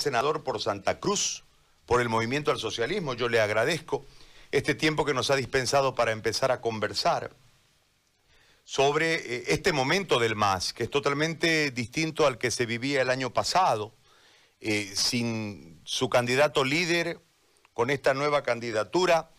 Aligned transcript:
senador 0.00 0.42
por 0.42 0.60
Santa 0.60 0.98
Cruz, 1.00 1.44
por 1.86 2.00
el 2.00 2.08
movimiento 2.08 2.50
al 2.50 2.58
socialismo. 2.58 3.14
Yo 3.14 3.28
le 3.28 3.40
agradezco 3.40 4.04
este 4.50 4.74
tiempo 4.74 5.04
que 5.04 5.14
nos 5.14 5.30
ha 5.30 5.36
dispensado 5.36 5.94
para 5.94 6.12
empezar 6.12 6.50
a 6.50 6.60
conversar 6.60 7.32
sobre 8.64 9.14
eh, 9.14 9.44
este 9.48 9.72
momento 9.72 10.18
del 10.18 10.36
MAS, 10.36 10.72
que 10.72 10.84
es 10.84 10.90
totalmente 10.90 11.70
distinto 11.70 12.26
al 12.26 12.38
que 12.38 12.50
se 12.50 12.66
vivía 12.66 13.02
el 13.02 13.10
año 13.10 13.30
pasado, 13.30 13.92
eh, 14.60 14.92
sin 14.94 15.80
su 15.84 16.08
candidato 16.08 16.64
líder, 16.64 17.20
con 17.72 17.90
esta 17.90 18.14
nueva 18.14 18.42
candidatura, 18.42 19.30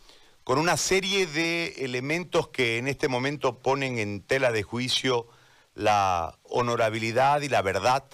con 0.44 0.58
una 0.58 0.76
serie 0.76 1.26
de 1.26 1.84
elementos 1.84 2.48
que 2.48 2.78
en 2.78 2.88
este 2.88 3.08
momento 3.08 3.60
ponen 3.60 3.98
en 3.98 4.20
tela 4.20 4.50
de 4.50 4.62
juicio 4.62 5.28
la 5.74 6.38
honorabilidad 6.42 7.42
y 7.42 7.48
la 7.48 7.62
verdad, 7.62 8.04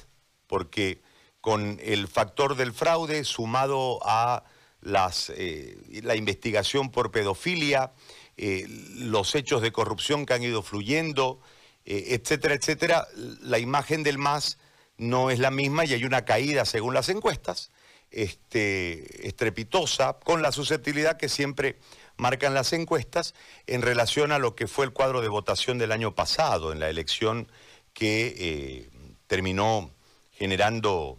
porque 0.47 1.01
con 1.49 1.81
el 1.83 2.09
factor 2.09 2.57
del 2.57 2.75
fraude 2.75 3.25
sumado 3.25 4.01
a 4.03 4.45
las, 4.83 5.33
eh, 5.35 5.79
la 6.03 6.15
investigación 6.15 6.91
por 6.91 7.11
pedofilia, 7.11 7.93
eh, 8.37 8.67
los 8.97 9.35
hechos 9.35 9.63
de 9.63 9.73
corrupción 9.73 10.27
que 10.27 10.35
han 10.35 10.43
ido 10.43 10.63
fluyendo, 10.63 11.41
eh, 11.87 12.09
etcétera, 12.09 12.53
etcétera, 12.53 13.09
la 13.41 13.59
imagen 13.59 14.03
del 14.03 14.19
MAS 14.19 14.59
no 14.99 15.31
es 15.31 15.39
la 15.39 15.51
misma 15.51 15.87
y 15.87 15.95
hay 15.95 16.05
una 16.05 16.27
caída 16.27 16.67
según 16.67 16.93
las 16.93 17.09
encuestas, 17.09 17.71
este, 18.11 19.27
estrepitosa, 19.27 20.19
con 20.23 20.43
la 20.43 20.53
susceptibilidad 20.53 21.17
que 21.17 21.31
siempre 21.31 21.79
marcan 22.19 22.53
las 22.53 22.75
encuestas 22.75 23.35
en 23.67 23.81
relación 23.81 24.33
a 24.33 24.39
lo 24.39 24.55
que 24.55 24.67
fue 24.67 24.85
el 24.85 24.93
cuadro 24.93 25.23
de 25.23 25.29
votación 25.29 25.79
del 25.79 25.93
año 25.93 26.15
pasado, 26.15 26.73
en 26.73 26.79
la 26.79 26.91
elección 26.91 27.51
que 27.95 28.91
terminó 29.29 29.91
generando 30.33 31.19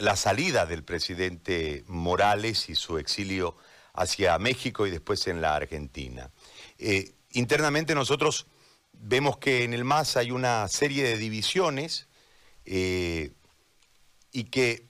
la 0.00 0.16
salida 0.16 0.66
del 0.66 0.82
presidente 0.82 1.84
Morales 1.86 2.68
y 2.68 2.74
su 2.74 2.98
exilio 2.98 3.56
hacia 3.92 4.38
México 4.38 4.86
y 4.86 4.90
después 4.90 5.26
en 5.26 5.40
la 5.40 5.54
Argentina. 5.54 6.30
Eh, 6.78 7.12
internamente 7.32 7.94
nosotros 7.94 8.46
vemos 8.92 9.38
que 9.38 9.64
en 9.64 9.74
el 9.74 9.84
MAS 9.84 10.16
hay 10.16 10.30
una 10.30 10.66
serie 10.68 11.04
de 11.04 11.16
divisiones 11.16 12.08
eh, 12.64 13.32
y 14.32 14.44
que 14.44 14.86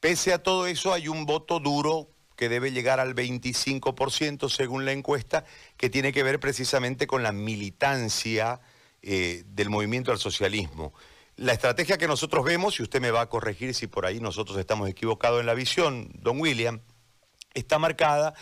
pese 0.00 0.32
a 0.32 0.42
todo 0.42 0.66
eso 0.66 0.92
hay 0.92 1.08
un 1.08 1.26
voto 1.26 1.60
duro 1.60 2.10
que 2.36 2.48
debe 2.48 2.72
llegar 2.72 3.00
al 3.00 3.14
25% 3.14 4.50
según 4.50 4.84
la 4.84 4.92
encuesta, 4.92 5.44
que 5.76 5.88
tiene 5.88 6.12
que 6.12 6.22
ver 6.22 6.40
precisamente 6.40 7.06
con 7.06 7.22
la 7.22 7.32
militancia 7.32 8.60
eh, 9.02 9.44
del 9.46 9.70
movimiento 9.70 10.10
al 10.12 10.18
socialismo. 10.18 10.92
La 11.36 11.52
estrategia 11.52 11.98
que 11.98 12.06
nosotros 12.06 12.44
vemos, 12.44 12.78
y 12.78 12.84
usted 12.84 13.00
me 13.00 13.10
va 13.10 13.22
a 13.22 13.28
corregir 13.28 13.74
si 13.74 13.88
por 13.88 14.06
ahí 14.06 14.20
nosotros 14.20 14.56
estamos 14.58 14.88
equivocados 14.88 15.40
en 15.40 15.46
la 15.46 15.54
visión, 15.54 16.10
don 16.14 16.40
William, 16.40 16.80
está 17.54 17.78
marcada 17.78 18.34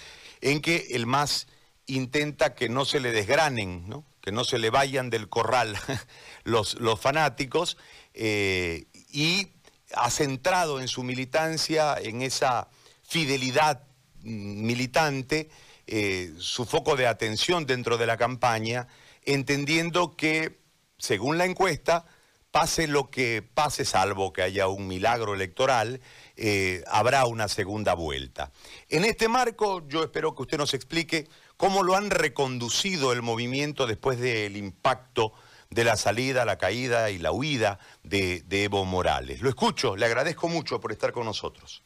en 0.42 0.60
que 0.60 0.88
el 0.90 1.06
MAS 1.06 1.46
intenta 1.86 2.54
que 2.54 2.68
no 2.68 2.84
se 2.84 3.00
le 3.00 3.12
desgranen, 3.12 3.88
¿no? 3.88 4.04
que 4.20 4.30
no 4.30 4.44
se 4.44 4.58
le 4.58 4.68
vayan 4.68 5.08
del 5.08 5.28
corral 5.28 5.76
los, 6.44 6.74
los 6.80 7.00
fanáticos, 7.00 7.78
eh, 8.12 8.86
y 9.10 9.48
ha 9.94 10.10
centrado 10.10 10.80
en 10.80 10.88
su 10.88 11.02
militancia, 11.02 11.96
en 11.98 12.20
esa 12.20 12.68
fidelidad 13.02 13.84
militante, 14.22 15.50
eh, 15.86 16.32
su 16.38 16.66
foco 16.66 16.96
de 16.96 17.06
atención 17.06 17.66
dentro 17.66 17.96
de 17.96 18.06
la 18.06 18.16
campaña, 18.16 18.86
entendiendo 19.24 20.16
que, 20.16 20.60
según 20.98 21.38
la 21.38 21.46
encuesta, 21.46 22.06
pase 22.52 22.86
lo 22.86 23.10
que 23.10 23.42
pase, 23.42 23.84
salvo 23.84 24.32
que 24.32 24.42
haya 24.42 24.68
un 24.68 24.86
milagro 24.86 25.34
electoral, 25.34 26.00
eh, 26.36 26.84
habrá 26.86 27.24
una 27.24 27.48
segunda 27.48 27.94
vuelta. 27.94 28.52
En 28.90 29.04
este 29.04 29.26
marco, 29.26 29.82
yo 29.88 30.04
espero 30.04 30.34
que 30.34 30.42
usted 30.42 30.58
nos 30.58 30.74
explique 30.74 31.26
cómo 31.56 31.82
lo 31.82 31.96
han 31.96 32.10
reconducido 32.10 33.12
el 33.12 33.22
movimiento 33.22 33.86
después 33.86 34.20
del 34.20 34.56
impacto 34.58 35.32
de 35.70 35.84
la 35.84 35.96
salida, 35.96 36.44
la 36.44 36.58
caída 36.58 37.10
y 37.10 37.18
la 37.18 37.32
huida 37.32 37.78
de, 38.02 38.44
Evo 38.50 38.84
Morales. 38.84 39.40
Lo 39.40 39.48
escucho, 39.48 39.96
le 39.96 40.04
agradezco 40.04 40.46
mucho 40.48 40.78
por 40.78 40.92
estar 40.92 41.10
con 41.10 41.24
nosotros. 41.24 41.82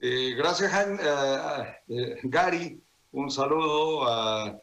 Eh, 0.00 0.34
gracias, 0.36 0.72
eh, 1.88 2.16
Gary. 2.22 2.80
Un 3.10 3.28
saludo 3.32 4.06
a 4.08 4.56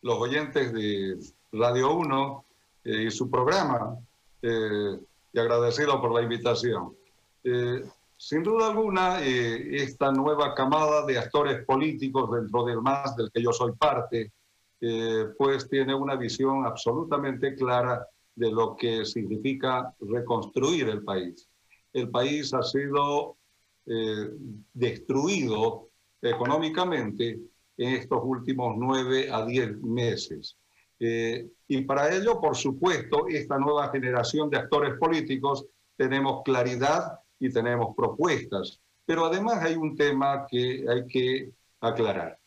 los 0.00 0.18
oyentes 0.18 0.72
de 0.72 1.18
Radio 1.52 1.92
1 1.92 2.44
y 2.84 3.10
su 3.10 3.28
programa. 3.28 3.98
Eh, 4.40 4.98
y 5.32 5.38
agradecido 5.38 6.00
por 6.00 6.14
la 6.14 6.22
invitación. 6.22 6.96
Eh, 7.42 7.82
sin 8.16 8.42
duda 8.42 8.68
alguna, 8.68 9.20
eh, 9.22 9.82
esta 9.82 10.12
nueva 10.12 10.54
camada 10.54 11.04
de 11.04 11.18
actores 11.18 11.64
políticos 11.64 12.30
dentro 12.30 12.64
del 12.64 12.80
MAS, 12.80 13.16
del 13.16 13.30
que 13.32 13.42
yo 13.42 13.52
soy 13.52 13.72
parte, 13.72 14.32
pues 15.36 15.68
tiene 15.68 15.92
una 15.92 16.14
visión 16.14 16.64
absolutamente 16.64 17.56
clara 17.56 18.06
de 18.36 18.52
lo 18.52 18.76
que 18.76 19.04
significa 19.04 19.92
reconstruir 19.98 20.88
el 20.88 21.02
país. 21.02 21.48
El 21.92 22.10
país 22.10 22.54
ha 22.54 22.62
sido 22.62 23.36
destruido 24.72 25.88
económicamente 26.22 27.40
en 27.76 27.94
estos 27.94 28.20
últimos 28.22 28.76
nueve 28.78 29.28
a 29.32 29.44
diez 29.44 29.76
meses. 29.82 30.56
Eh, 31.00 31.48
y 31.68 31.82
para 31.82 32.14
ello, 32.14 32.40
por 32.40 32.56
supuesto, 32.56 33.28
esta 33.28 33.58
nueva 33.58 33.90
generación 33.90 34.50
de 34.50 34.58
actores 34.58 34.94
políticos 34.98 35.66
tenemos 35.96 36.42
claridad 36.44 37.20
y 37.38 37.50
tenemos 37.50 37.94
propuestas. 37.96 38.80
Pero 39.04 39.26
además 39.26 39.62
hay 39.62 39.74
un 39.74 39.96
tema 39.96 40.46
que 40.48 40.84
hay 40.88 41.06
que 41.06 41.50
aclarar. 41.80 42.38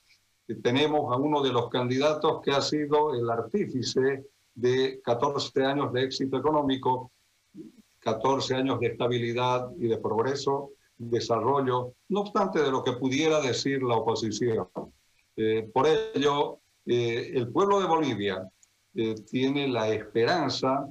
Tenemos 0.62 1.14
a 1.14 1.18
uno 1.18 1.42
de 1.42 1.54
los 1.54 1.70
candidatos 1.70 2.42
que 2.44 2.52
ha 2.52 2.62
sido 2.62 3.14
el 3.14 3.30
artífice 3.30 4.26
de 4.54 5.02
14 5.04 5.64
años 5.64 5.94
de 5.94 6.04
éxito 6.04 6.38
económico, 6.38 7.12
14 8.00 8.56
años 8.56 8.80
de 8.80 8.88
estabilidad 8.88 9.70
y 9.80 9.88
de 9.88 9.98
progreso, 9.98 10.72
desarrollo, 10.98 11.94
no 12.10 12.22
obstante 12.22 12.62
de 12.62 12.72
lo 12.72 12.84
que 12.84 12.94
pudiera 12.94 13.40
decir 13.42 13.82
la 13.82 13.96
oposición. 13.96 14.68
Eh, 15.36 15.70
por 15.74 15.88
ello, 15.88 16.61
eh, 16.86 17.32
el 17.34 17.52
pueblo 17.52 17.80
de 17.80 17.88
Bolivia 17.88 18.48
eh, 18.94 19.16
tiene 19.30 19.68
la 19.68 19.90
esperanza, 19.90 20.88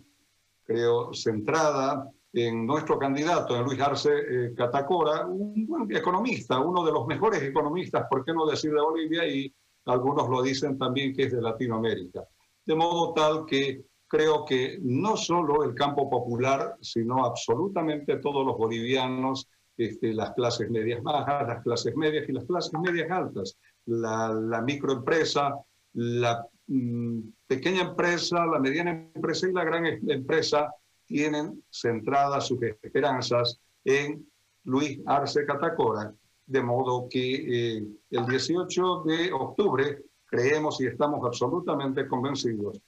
creo, 0.64 1.12
centrada 1.12 2.08
en 2.32 2.64
nuestro 2.64 2.98
candidato, 2.98 3.56
en 3.56 3.64
Luis 3.64 3.80
Arce 3.80 4.10
eh, 4.10 4.54
Catacora, 4.54 5.26
un 5.26 5.66
buen 5.66 5.94
economista, 5.94 6.60
uno 6.60 6.84
de 6.84 6.92
los 6.92 7.06
mejores 7.06 7.42
economistas, 7.42 8.06
¿por 8.08 8.24
qué 8.24 8.32
no 8.32 8.46
decir 8.46 8.72
de 8.72 8.80
Bolivia? 8.80 9.26
Y 9.26 9.52
algunos 9.86 10.28
lo 10.28 10.42
dicen 10.42 10.78
también 10.78 11.14
que 11.14 11.24
es 11.24 11.32
de 11.32 11.42
Latinoamérica. 11.42 12.24
De 12.64 12.74
modo 12.74 13.12
tal 13.12 13.44
que 13.46 13.82
creo 14.06 14.44
que 14.44 14.78
no 14.82 15.16
solo 15.16 15.64
el 15.64 15.74
campo 15.74 16.08
popular, 16.08 16.76
sino 16.80 17.24
absolutamente 17.24 18.16
todos 18.18 18.46
los 18.46 18.56
bolivianos, 18.56 19.48
este, 19.76 20.12
las 20.12 20.32
clases 20.32 20.70
medias 20.70 21.02
bajas, 21.02 21.48
las 21.48 21.62
clases 21.62 21.96
medias 21.96 22.28
y 22.28 22.32
las 22.32 22.44
clases 22.44 22.72
medias 22.80 23.10
altas, 23.10 23.56
la, 23.86 24.28
la 24.32 24.60
microempresa, 24.62 25.54
la 25.94 26.46
mm, 26.66 27.20
pequeña 27.46 27.82
empresa, 27.82 28.46
la 28.46 28.58
mediana 28.58 29.10
empresa 29.14 29.48
y 29.48 29.52
la 29.52 29.64
gran 29.64 29.86
empresa 29.86 30.72
tienen 31.06 31.62
centradas 31.70 32.46
sus 32.46 32.62
esperanzas 32.62 33.60
en 33.84 34.26
Luis 34.64 35.00
Arce 35.06 35.44
Catacora, 35.44 36.12
de 36.46 36.62
modo 36.62 37.08
que 37.08 37.76
eh, 37.76 37.84
el 38.10 38.26
18 38.26 39.02
de 39.06 39.32
octubre 39.32 40.04
creemos 40.26 40.80
y 40.80 40.86
estamos 40.86 41.24
absolutamente 41.24 42.06
convencidos 42.06 42.80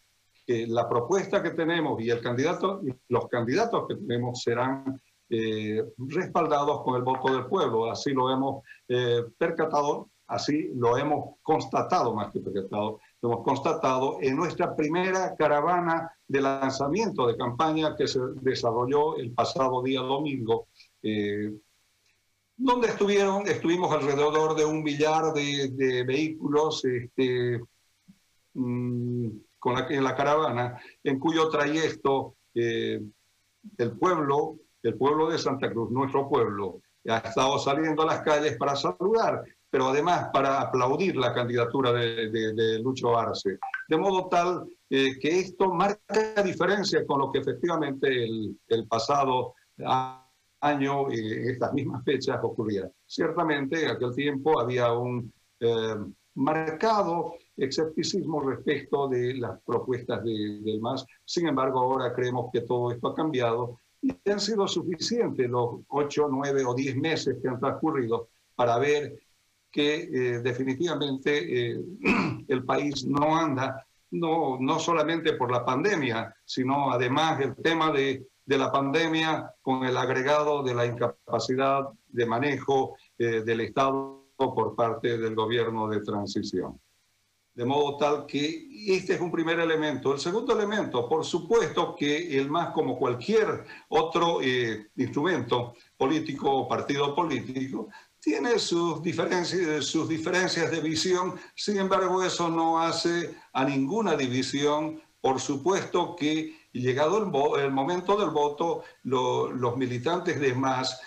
que 0.46 0.66
la 0.66 0.88
propuesta 0.88 1.42
que 1.42 1.50
tenemos 1.50 2.00
y 2.00 2.10
el 2.10 2.20
candidato 2.20 2.80
y 2.84 2.92
los 3.08 3.28
candidatos 3.28 3.86
que 3.88 3.96
tenemos 3.96 4.42
serán 4.42 5.00
eh, 5.28 5.82
respaldados 5.96 6.82
con 6.82 6.96
el 6.96 7.02
voto 7.02 7.32
del 7.32 7.46
pueblo. 7.46 7.90
Así 7.90 8.12
lo 8.12 8.30
hemos 8.30 8.62
eh, 8.88 9.22
percatado 9.38 10.10
Así 10.32 10.70
lo 10.76 10.96
hemos 10.96 11.36
constatado, 11.42 12.14
más 12.14 12.32
que 12.32 12.40
percatado, 12.40 13.00
lo 13.20 13.32
hemos 13.32 13.44
constatado 13.44 14.16
en 14.22 14.34
nuestra 14.34 14.74
primera 14.74 15.36
caravana 15.36 16.10
de 16.26 16.40
lanzamiento 16.40 17.26
de 17.26 17.36
campaña 17.36 17.94
que 17.94 18.08
se 18.08 18.18
desarrolló 18.40 19.18
el 19.18 19.32
pasado 19.32 19.82
día 19.82 20.00
domingo, 20.00 20.68
eh, 21.02 21.52
donde 22.56 22.88
estuvieron, 22.88 23.46
estuvimos 23.46 23.92
alrededor 23.92 24.56
de 24.56 24.64
un 24.64 24.82
billar 24.82 25.34
de, 25.34 26.02
vehículos 26.06 26.82
este, 26.86 27.60
mm, 28.54 29.26
en 29.90 30.04
la 30.04 30.16
caravana, 30.16 30.80
en 31.04 31.18
cuyo 31.18 31.50
trayecto 31.50 32.36
eh, 32.54 33.02
el 33.76 33.98
pueblo, 33.98 34.56
el 34.82 34.94
pueblo 34.96 35.28
de 35.28 35.36
Santa 35.36 35.70
Cruz, 35.70 35.90
nuestro 35.90 36.26
pueblo, 36.26 36.80
ha 37.06 37.18
estado 37.18 37.58
saliendo 37.58 38.00
a 38.02 38.06
las 38.06 38.22
calles 38.22 38.56
para 38.56 38.76
saludar 38.76 39.44
pero 39.72 39.88
además 39.88 40.28
para 40.34 40.60
aplaudir 40.60 41.16
la 41.16 41.32
candidatura 41.32 41.92
de, 41.94 42.78
Lucho 42.82 43.18
Arce. 43.18 43.58
De 43.88 43.96
modo 43.96 44.28
tal 44.28 44.66
eh, 44.90 45.18
que 45.18 45.40
esto 45.40 45.72
marca 45.72 46.42
diferencia 46.44 47.06
con 47.06 47.20
lo 47.20 47.32
que 47.32 47.38
efectivamente 47.38 48.22
el, 48.22 48.86
pasado 48.86 49.54
año, 50.60 51.10
en 51.10 51.50
estas 51.50 51.72
mismas 51.72 52.04
fechas, 52.04 52.38
ocurría. 52.42 52.86
Ciertamente, 53.06 53.82
en 53.82 53.92
aquel 53.92 54.14
tiempo 54.14 54.60
había 54.60 54.92
un 54.92 55.32
eh, 55.60 55.96
marcado 56.34 57.36
escepticismo 57.56 58.42
respecto 58.42 59.08
de 59.08 59.38
las 59.38 59.58
propuestas 59.64 60.22
del 60.22 60.80
MAS. 60.82 61.06
Sin 61.24 61.48
embargo, 61.48 61.80
ahora 61.80 62.12
creemos 62.12 62.50
que 62.52 62.60
todo 62.60 62.92
esto 62.92 63.08
ha 63.08 63.14
cambiado 63.14 63.78
y 64.02 64.12
han 64.30 64.38
sido 64.38 64.68
suficientes 64.68 65.48
los 65.48 65.80
ocho, 65.88 66.28
nueve 66.30 66.62
o 66.62 66.74
diez 66.74 66.94
meses 66.94 67.38
que 67.40 67.48
han 67.48 67.58
transcurrido 67.58 68.28
para 68.54 68.76
ver 68.78 69.18
que 69.72 69.94
eh, 70.02 70.40
definitivamente 70.40 71.70
eh, 71.72 71.80
el 72.48 72.64
país 72.64 73.04
no 73.06 73.34
anda, 73.34 73.86
no, 74.10 74.58
no 74.60 74.78
solamente 74.78 75.32
por 75.32 75.50
la 75.50 75.64
pandemia, 75.64 76.36
sino 76.44 76.92
además 76.92 77.40
el 77.40 77.56
tema 77.56 77.90
de, 77.90 78.26
de 78.44 78.58
la 78.58 78.70
pandemia 78.70 79.50
con 79.62 79.84
el 79.84 79.96
agregado 79.96 80.62
de 80.62 80.74
la 80.74 80.84
incapacidad 80.84 81.88
de 82.08 82.26
manejo 82.26 82.96
eh, 83.18 83.40
del 83.40 83.62
Estado 83.62 84.20
por 84.36 84.74
parte 84.76 85.16
del 85.16 85.34
gobierno 85.34 85.88
de 85.88 86.00
transición. 86.00 86.78
De 87.54 87.64
modo 87.64 87.96
tal 87.96 88.26
que 88.26 88.66
este 88.88 89.14
es 89.14 89.20
un 89.20 89.30
primer 89.30 89.60
elemento. 89.60 90.12
El 90.12 90.18
segundo 90.18 90.54
elemento, 90.54 91.06
por 91.06 91.24
supuesto 91.24 91.94
que 91.94 92.38
el 92.38 92.50
MAS, 92.50 92.72
como 92.72 92.98
cualquier 92.98 93.64
otro 93.88 94.40
instrumento 94.96 95.74
político 95.98 96.50
o 96.50 96.66
partido 96.66 97.14
político, 97.14 97.88
tiene 98.22 98.56
sus 98.60 99.02
diferencias, 99.02 99.84
sus 99.84 100.08
diferencias 100.08 100.70
de 100.70 100.80
visión, 100.80 101.34
sin 101.56 101.78
embargo 101.78 102.22
eso 102.22 102.48
no 102.48 102.80
hace 102.80 103.34
a 103.52 103.64
ninguna 103.64 104.16
división. 104.16 105.02
Por 105.20 105.40
supuesto 105.40 106.14
que 106.14 106.56
llegado 106.72 107.18
el, 107.58 107.70
momento 107.72 108.16
del 108.16 108.30
voto, 108.30 108.84
los 109.02 109.76
militantes 109.76 110.40
de 110.40 110.54
MAS 110.54 111.00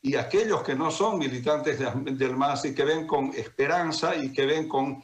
y 0.00 0.14
aquellos 0.14 0.62
que 0.62 0.76
no 0.76 0.92
son 0.92 1.18
militantes 1.18 1.78
del 1.78 2.36
MAS 2.36 2.64
y 2.66 2.74
que 2.74 2.84
ven 2.84 3.06
con 3.06 3.32
esperanza 3.34 4.14
y 4.14 4.32
que 4.32 4.46
ven 4.46 4.68
con, 4.68 5.02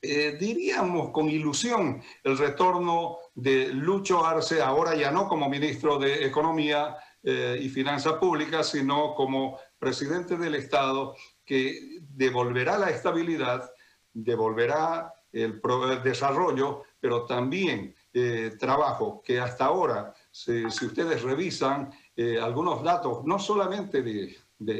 eh, 0.00 0.36
diríamos, 0.38 1.10
con 1.10 1.28
ilusión 1.28 2.00
el 2.22 2.38
retorno 2.38 3.18
de 3.34 3.68
Lucho 3.68 4.24
Arce, 4.24 4.62
ahora 4.62 4.94
ya 4.94 5.10
no 5.10 5.28
como 5.28 5.48
ministro 5.48 5.98
de 5.98 6.24
Economía 6.24 6.96
eh, 7.22 7.58
y 7.60 7.68
Finanzas 7.68 8.14
Públicas, 8.14 8.68
sino 8.68 9.14
como 9.14 9.58
presidente 9.82 10.36
del 10.36 10.54
Estado 10.54 11.16
que 11.44 11.98
devolverá 12.08 12.78
la 12.78 12.90
estabilidad, 12.90 13.68
devolverá 14.12 15.12
el, 15.32 15.60
desarrollo, 16.04 16.84
pero 17.00 17.26
también 17.26 17.92
eh, 18.12 18.52
trabajo 18.56 19.20
que 19.24 19.40
hasta 19.40 19.64
ahora, 19.64 20.14
si, 20.30 20.64
ustedes 20.66 21.22
revisan 21.22 21.90
eh, 22.14 22.38
algunos 22.40 22.84
datos, 22.84 23.24
no 23.24 23.40
solamente 23.40 24.02
de, 24.02 24.36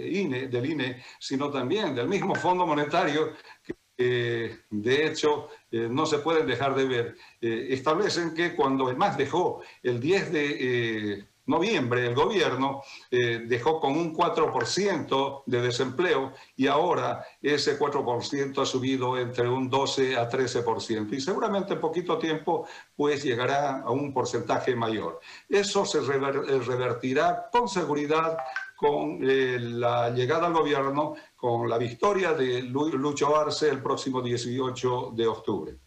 INE, 0.09 0.47
del 0.47 0.67
INE, 0.67 1.03
sino 1.19 1.51
también 1.51 1.97
del 1.97 2.07
mismo 2.07 2.37
Fondo 2.37 2.65
Monetario, 2.65 3.33
que 3.61 4.61
de 4.71 5.07
hecho 5.07 5.49
eh, 5.73 5.89
no 5.91 6.07
se 6.07 6.19
pueden 6.19 6.47
dejar 6.47 6.77
de 6.77 6.85
ver, 6.85 7.17
establecen 7.41 8.35
que 8.35 8.55
cuando 8.55 8.95
MAS 8.95 9.19
dejó 9.19 9.63
el 9.83 9.99
10 9.99 10.33
de 10.33 11.32
noviembre 11.47 12.07
el 12.07 12.15
gobierno 12.15 12.83
eh, 13.11 13.43
dejó 13.47 13.81
con 13.81 13.97
un 13.97 14.15
4% 14.15 15.43
de 15.47 15.61
desempleo 15.61 16.33
y 16.57 16.67
ahora 16.69 17.25
ese 17.41 17.79
4% 17.79 18.63
ha 18.63 18.67
subido 18.67 19.19
entre 19.19 19.49
un 19.49 19.69
12 19.69 20.17
a 20.17 20.29
13% 20.29 21.13
y 21.13 21.21
seguramente 21.21 21.75
en 21.75 21.81
poquito 21.81 22.19
tiempo 22.19 22.67
pues 22.95 23.23
llegará 23.25 23.81
a 23.81 23.91
un 23.91 24.13
porcentaje 24.13 24.77
mayor. 24.77 25.21
Eso 25.49 25.85
se 25.85 25.99
eh, 25.99 26.03
revertirá 26.03 27.49
con 27.51 27.69
seguridad 27.69 28.39
con 28.77 29.21
eh, 29.23 29.59
la 29.61 30.11
llegada 30.11 30.49
al 30.49 30.55
gobierno, 30.55 31.15
con 31.37 31.69
la 31.69 31.79
victoria 31.79 32.33
de 32.33 32.63
Lucho 32.63 33.37
Arce 33.37 33.69
el 33.69 33.81
próximo 33.81 34.21
18 34.21 35.13
de 35.15 35.27
octubre. 35.29 35.79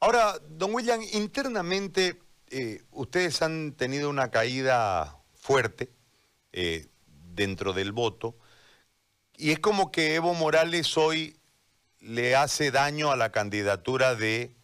Ahora, 0.00 0.34
don 0.48 0.74
William, 0.74 1.00
internamente 1.12 2.20
eh, 2.50 2.82
ustedes 2.90 3.42
han 3.42 3.72
tenido 3.72 4.10
una 4.10 4.32
caída 4.32 5.22
fuerte 5.34 5.92
eh, 6.52 6.88
dentro 7.06 7.72
del 7.72 7.92
voto 7.92 8.36
y 9.36 9.52
es 9.52 9.60
como 9.60 9.92
que 9.92 10.16
Evo 10.16 10.34
Morales 10.34 10.98
hoy 10.98 11.38
le 12.00 12.34
hace 12.34 12.72
daño 12.72 13.12
a 13.12 13.16
la 13.16 13.30
candidatura 13.30 14.16
de 14.16 14.56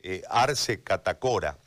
eh, 0.00 0.22
Arce 0.30 0.82
Catacora. 0.84 1.58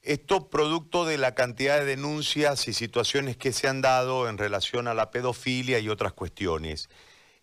Esto 0.00 0.48
producto 0.48 1.04
de 1.04 1.18
la 1.18 1.34
cantidad 1.34 1.78
de 1.78 1.84
denuncias 1.84 2.66
y 2.66 2.72
situaciones 2.72 3.36
que 3.36 3.52
se 3.52 3.68
han 3.68 3.82
dado 3.82 4.28
en 4.28 4.38
relación 4.38 4.88
a 4.88 4.94
la 4.94 5.10
pedofilia 5.10 5.78
y 5.80 5.90
otras 5.90 6.14
cuestiones. 6.14 6.88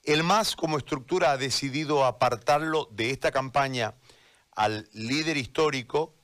El 0.04 0.24
MAS 0.24 0.56
como 0.56 0.80
estructura 0.80 1.32
ha 1.32 1.38
decidido 1.38 2.06
apartarlo 2.06 2.90
de 2.92 3.12
esta 3.12 3.32
campaña 3.32 3.94
al 4.52 4.90
líder 4.94 5.38
histórico 5.38 6.16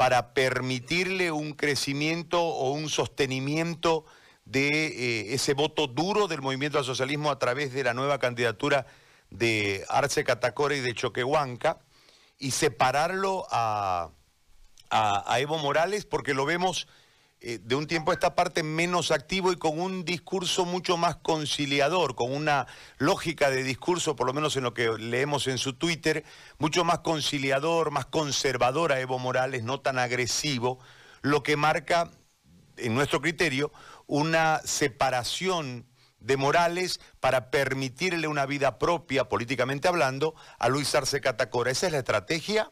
para 0.00 0.32
permitirle 0.32 1.30
un 1.30 1.52
crecimiento 1.52 2.42
o 2.42 2.70
un 2.70 2.88
sostenimiento 2.88 4.06
de 4.46 4.86
eh, 4.86 5.34
ese 5.34 5.52
voto 5.52 5.88
duro 5.88 6.26
del 6.26 6.40
movimiento 6.40 6.78
al 6.78 6.86
socialismo 6.86 7.30
a 7.30 7.38
través 7.38 7.74
de 7.74 7.84
la 7.84 7.92
nueva 7.92 8.18
candidatura 8.18 8.86
de 9.28 9.84
Arce 9.90 10.24
Catacora 10.24 10.74
y 10.74 10.80
de 10.80 10.94
Choquehuanca 10.94 11.80
y 12.38 12.52
separarlo 12.52 13.46
a, 13.50 14.08
a 14.88 15.38
Evo 15.38 15.58
Morales 15.58 16.06
porque 16.06 16.32
lo 16.32 16.46
vemos 16.46 16.88
eh, 17.42 17.58
de 17.62 17.74
un 17.74 17.86
tiempo 17.86 18.10
a 18.10 18.14
esta 18.14 18.34
parte 18.34 18.62
menos 18.62 19.10
activo 19.10 19.50
y 19.50 19.56
con 19.56 19.80
un 19.80 20.04
discurso 20.04 20.66
mucho 20.66 20.98
más 20.98 21.16
conciliador, 21.16 22.14
con 22.14 22.32
una 22.34 22.66
lógica 22.98 23.48
de 23.48 23.62
discurso, 23.62 24.14
por 24.14 24.26
lo 24.26 24.34
menos 24.34 24.56
en 24.56 24.64
lo 24.64 24.74
que 24.74 24.90
leemos 24.98 25.46
en 25.46 25.56
su 25.56 25.72
Twitter, 25.72 26.24
mucho 26.58 26.84
más 26.84 26.98
conciliador, 26.98 27.92
más 27.92 28.04
conservador 28.04 28.92
a 28.92 29.00
Evo 29.00 29.18
Morales, 29.18 29.62
no 29.62 29.80
tan 29.80 29.98
agresivo, 29.98 30.80
lo 31.22 31.42
que 31.42 31.56
marca, 31.56 32.10
en 32.76 32.94
nuestro 32.94 33.22
criterio, 33.22 33.72
una 34.06 34.60
separación 34.64 35.86
de 36.18 36.36
Morales 36.36 37.00
para 37.20 37.50
permitirle 37.50 38.28
una 38.28 38.44
vida 38.44 38.78
propia, 38.78 39.30
políticamente 39.30 39.88
hablando, 39.88 40.34
a 40.58 40.68
Luis 40.68 40.94
Arce 40.94 41.22
Catacora. 41.22 41.70
¿Esa 41.70 41.86
es 41.86 41.92
la 41.92 41.98
estrategia? 41.98 42.70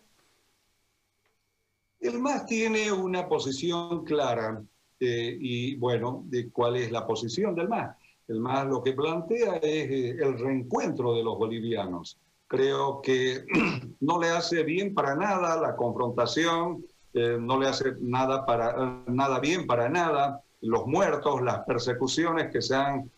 El 2.00 2.20
MAS 2.20 2.46
tiene 2.46 2.92
una 2.92 3.28
posición 3.28 4.04
clara 4.04 4.62
eh, 5.00 5.36
y 5.40 5.76
bueno, 5.76 6.22
de 6.26 6.50
cuál 6.50 6.76
es 6.76 6.92
la 6.92 7.06
posición 7.06 7.54
del 7.54 7.68
MAS. 7.68 7.96
El 8.28 8.40
MAS 8.40 8.66
lo 8.66 8.82
que 8.82 8.92
plantea 8.92 9.56
es 9.56 9.90
eh, 9.90 10.10
el 10.10 10.38
reencuentro 10.38 11.14
de 11.14 11.24
los 11.24 11.36
bolivianos. 11.36 12.19
Creo 12.46 13.02
que 13.02 13.44
no 14.00 14.20
le 14.20 14.31
hace 14.31 14.62
bien 14.62 14.94
para 14.94 15.17
nada 15.17 15.60
la 15.60 15.74
confrontación, 15.74 16.84
eh, 17.14 17.36
no 17.40 17.58
le 17.58 17.67
hace 17.67 17.94
nada, 18.00 18.46
para, 18.46 19.02
nada 19.06 19.40
bien 19.40 19.67
para 19.67 19.88
nada 19.88 20.40
los 20.60 20.86
muertos, 20.86 21.43
las 21.43 21.60
persecuciones 21.60 22.50
que 22.52 22.62
se 22.62 22.74
han 22.74 23.10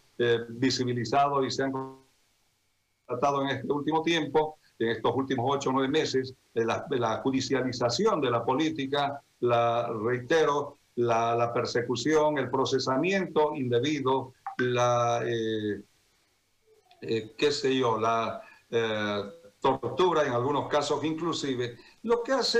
visibilizado 0.50 1.42
y 1.42 1.50
se 1.50 1.62
han 1.62 1.72
tratado 3.06 3.40
en 3.40 3.49
este 3.49 3.72
último 3.72 4.02
tiempo 4.02 4.60
en 4.80 4.88
estos 4.88 5.14
últimos 5.14 5.46
ocho 5.49 5.70
o 5.70 5.72
nueve 5.75 5.88
meses, 5.88 6.34
de 6.54 6.64
la, 6.64 7.20
judicialización 7.22 8.20
de 8.20 8.30
la 8.30 8.44
política, 8.44 9.22
la 9.40 9.88
reitero, 10.02 10.78
la, 10.96 11.52
persecución, 11.54 12.38
el 12.38 12.50
procesamiento 12.50 13.54
indebido, 13.54 14.32
la, 14.56 15.22
eh, 15.25 15.82
eh, 17.02 17.34
qué 17.37 17.52
sé 17.52 17.76
yo, 17.76 18.00
la 18.00 18.40
eh, 18.70 19.22
tortura 19.60 20.25
en 20.25 20.32
algunos 20.32 20.66
casos 20.68 21.04
inclusive, 21.04 21.76
lo 22.02 22.22
que 22.22 22.32
hace 22.32 22.58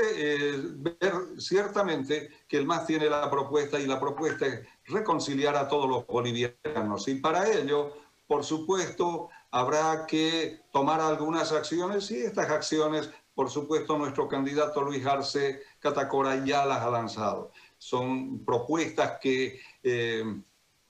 ver 0.76 1.38
ciertamente 1.38 2.28
que 2.46 2.58
el 2.58 2.66
MAS 2.66 2.86
tiene 2.86 3.08
la 3.08 3.30
propuesta 3.30 3.80
y 3.80 3.86
la 3.86 3.98
propuesta 3.98 4.46
es 4.46 4.60
reconciliar 4.84 5.56
a 5.56 5.66
todos 5.66 5.88
los 5.88 6.06
bolivianos. 6.06 7.08
Y 7.08 7.14
para 7.14 7.50
ello, 7.50 7.94
por 8.26 8.44
supuesto, 8.44 9.30
habrá 9.50 10.07
que 10.07 10.61
tomar 10.73 11.00
algunas 11.00 11.52
acciones 11.52 12.11
y 12.11 12.21
estas 12.21 12.50
acciones, 12.50 13.11
por 13.35 13.50
supuesto, 13.50 13.99
nuestro 13.99 14.28
candidato 14.28 14.83
Luis 14.83 15.04
Arce 15.07 15.62
Catacora 15.78 16.45
ya 16.45 16.64
las 16.66 16.80
ha 16.80 16.90
lanzado. 16.90 17.52
Son 17.78 18.45
propuestas 18.45 19.19
que 19.21 19.61
eh, 19.83 20.25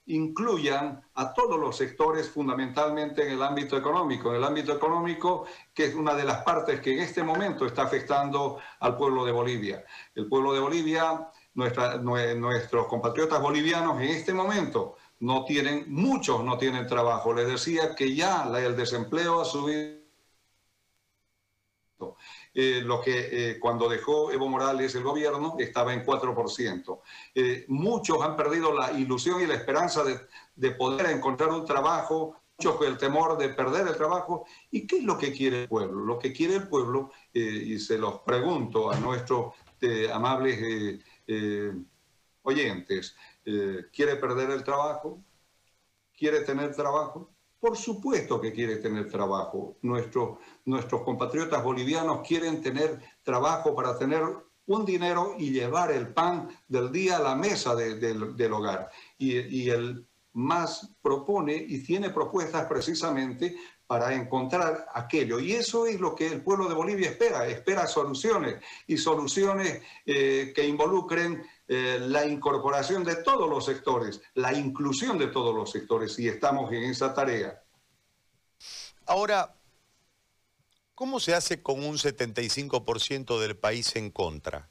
incluyan 0.07 1.03
a 1.15 1.33
todos 1.33 1.59
los 1.59 1.77
sectores, 1.77 2.29
fundamentalmente 2.29 3.25
en 3.25 3.33
el 3.33 3.43
ámbito 3.43 3.77
económico. 3.77 4.31
En 4.31 4.37
el 4.37 4.45
ámbito 4.45 4.73
económico, 4.73 5.47
que 5.73 5.85
es 5.85 5.95
una 5.95 6.15
de 6.15 6.25
las 6.25 6.43
partes 6.43 6.81
que 6.81 6.93
en 6.93 7.01
este 7.01 7.23
momento 7.23 7.65
está 7.65 7.83
afectando 7.83 8.59
al 8.81 8.97
pueblo 8.97 9.25
de 9.25 9.33
Bolivia. 9.33 9.85
El 10.15 10.27
pueblo 10.27 10.53
de 10.53 10.61
Bolivia, 10.61 11.31
nuestros 11.55 12.87
compatriotas 12.87 13.41
bolivianos 13.41 14.01
en 14.01 14.09
este 14.09 14.33
momento 14.35 14.97
no 15.21 15.45
tienen, 15.45 15.85
muchos 15.89 16.43
no 16.45 16.59
tienen 16.59 16.87
trabajo. 16.87 17.33
Les 17.33 17.47
decía 17.47 17.95
que 17.95 18.15
ya 18.15 18.51
el 18.59 18.77
desempleo 18.77 19.41
ha 19.41 19.45
subido. 19.45 20.01
eh, 22.55 22.81
lo 22.83 23.01
que 23.01 23.29
eh, 23.51 23.59
cuando 23.61 23.89
dejó 23.89 24.33
Evo 24.33 24.49
Morales 24.49 24.95
el 24.95 25.03
gobierno 25.03 25.57
estaba 25.59 25.93
en 25.93 26.05
4%. 26.05 27.01
Eh, 27.35 27.65
muchos 27.69 28.21
han 28.23 28.37
perdido 28.37 28.73
la 28.73 28.93
ilusión 28.93 29.41
y 29.41 29.47
la 29.47 29.55
esperanza 29.55 30.03
de, 30.03 30.19
de 30.57 30.71
poder 30.73 31.07
encontrar 31.11 31.51
un 31.51 31.65
trabajo, 31.67 32.37
muchos 32.59 32.77
con 32.77 32.87
el 32.89 32.97
temor 32.97 33.37
de 33.37 33.51
perder 33.51 33.87
el 33.89 33.97
trabajo. 33.97 34.47
¿Y 34.71 34.87
qué 34.87 34.99
es 34.99 35.05
lo 35.05 35.19
que 35.19 35.33
quiere 35.33 35.63
el 35.63 35.69
pueblo? 35.69 36.01
Lo 36.01 36.19
que 36.19 36.33
quiere 36.33 36.57
el 36.57 36.69
pueblo, 36.69 37.11
y 37.33 37.79
se 37.79 37.99
los 37.99 38.21
pregunto 38.21 38.91
a 38.91 38.99
nuestros 38.99 39.55
amables 40.13 41.01
oyentes, 42.43 43.17
¿quiere 43.45 44.17
perder 44.17 44.51
el 44.51 44.65
trabajo? 44.65 45.23
¿Quiere 46.17 46.41
tener 46.41 46.75
trabajo? 46.75 47.31
Por 47.61 47.77
supuesto 47.77 48.41
que 48.41 48.53
quiere 48.53 48.77
tener 48.77 49.11
trabajo. 49.11 49.77
Nuestros, 49.83 50.39
compatriotas 51.05 51.63
bolivianos 51.63 52.27
quieren 52.27 52.63
tener 52.63 52.99
trabajo 53.23 53.75
para 53.75 53.99
tener 53.99 54.23
un 54.67 54.85
dinero 54.87 55.35
y 55.39 55.51
llevar 55.51 55.93
el 55.93 56.09
pan 56.09 56.49
del 56.69 56.91
día 56.91 57.19
a 57.19 57.23
la 57.23 57.35
mesa 57.35 57.75
del 57.75 58.53
hogar. 58.53 58.91
Y, 59.19 59.69
el 59.69 60.07
MAS 60.33 60.97
propone 61.03 61.55
y 61.55 61.83
tiene 61.83 62.11
propuestas 62.11 62.67
precisamente 62.67 63.57
para 63.87 64.15
encontrar 64.15 64.87
aquello. 64.95 65.39
Y 65.39 65.53
eso 65.53 65.85
es 65.85 66.01
lo 66.01 66.15
que 66.15 66.29
el 66.29 66.43
pueblo 66.43 66.69
de 66.69 66.75
Bolivia 66.75 67.11
espera, 67.11 67.47
espera 67.49 67.87
soluciones 67.87 68.63
y 68.87 68.97
soluciones 68.97 69.83
eh, 70.07 70.53
que 70.55 70.67
involucren 70.67 71.43
eh, 71.73 72.01
la 72.01 72.27
incorporación 72.27 73.05
de 73.05 73.15
todos 73.15 73.49
los 73.49 73.65
sectores, 73.65 74.21
la 74.35 74.53
inclusión 74.53 75.19
de 75.19 75.29
todos 75.29 75.55
los 75.55 75.71
sectores, 75.71 76.19
y 76.19 76.27
estamos 76.27 76.73
en 76.73 76.83
esa 76.83 77.15
tarea. 77.15 77.63
Ahora, 79.07 79.55
¿cómo 80.97 81.21
se 81.21 81.33
hace 81.33 81.63
con 81.63 81.85
un 81.85 81.97
75% 81.97 83.39
del 83.39 83.57
país 83.57 83.95
en 83.95 84.11
contra? 84.11 84.69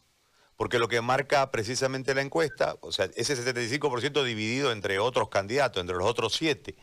Porque 0.57 0.77
lo 0.77 0.89
que 0.89 0.99
marca 0.99 1.49
precisamente 1.51 2.13
la 2.13 2.21
encuesta, 2.21 2.75
o 2.81 2.91
sea, 2.91 3.09
ese 3.15 3.33
75% 3.33 4.21
dividido 4.25 4.73
entre 4.73 4.99
otros 4.99 5.29
candidatos, 5.29 5.79
entre 5.79 5.95
los 5.95 6.05
otros 6.05 6.33
siete, 6.33 6.75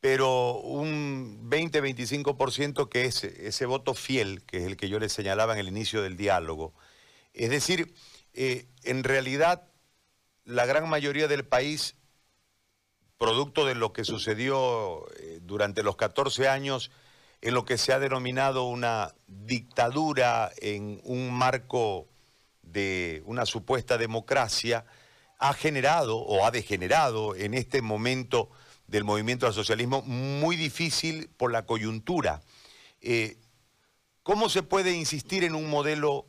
pero 0.00 0.54
un 0.54 1.50
20-25% 1.50 2.88
que 2.88 3.04
es 3.04 3.24
ese 3.24 3.66
voto 3.66 3.92
fiel, 3.92 4.42
que 4.46 4.56
es 4.56 4.64
el 4.64 4.78
que 4.78 4.88
yo 4.88 4.98
les 4.98 5.12
señalaba 5.12 5.52
en 5.52 5.58
el 5.58 5.68
inicio 5.68 6.00
del 6.00 6.16
diálogo. 6.16 6.72
Es 7.34 7.50
decir, 7.50 7.92
eh, 8.40 8.68
en 8.84 9.02
realidad 9.02 9.64
la 10.44 10.64
gran 10.64 10.88
mayoría 10.88 11.26
del 11.26 11.44
país, 11.44 11.96
producto 13.18 13.66
de 13.66 13.74
lo 13.74 13.92
que 13.92 14.04
sucedió 14.04 15.08
eh, 15.16 15.40
durante 15.42 15.82
los 15.82 15.96
14 15.96 16.46
años, 16.46 16.92
en 17.40 17.54
lo 17.54 17.64
que 17.64 17.78
se 17.78 17.92
ha 17.92 17.98
denominado 17.98 18.68
una 18.68 19.12
dictadura 19.26 20.52
en 20.58 21.00
un 21.02 21.32
marco 21.32 22.06
de 22.62 23.24
una 23.26 23.44
supuesta 23.44 23.98
democracia, 23.98 24.84
ha 25.40 25.52
generado 25.52 26.18
o 26.18 26.46
ha 26.46 26.52
degenerado 26.52 27.34
en 27.34 27.54
este 27.54 27.82
momento 27.82 28.50
del 28.86 29.02
movimiento 29.02 29.48
al 29.48 29.52
socialismo 29.52 30.02
muy 30.02 30.54
difícil 30.54 31.28
por 31.36 31.50
la 31.50 31.66
coyuntura. 31.66 32.40
Eh, 33.00 33.36
¿Cómo 34.22 34.48
se 34.48 34.62
puede 34.62 34.92
insistir 34.92 35.42
en 35.42 35.56
un 35.56 35.68
modelo 35.68 36.26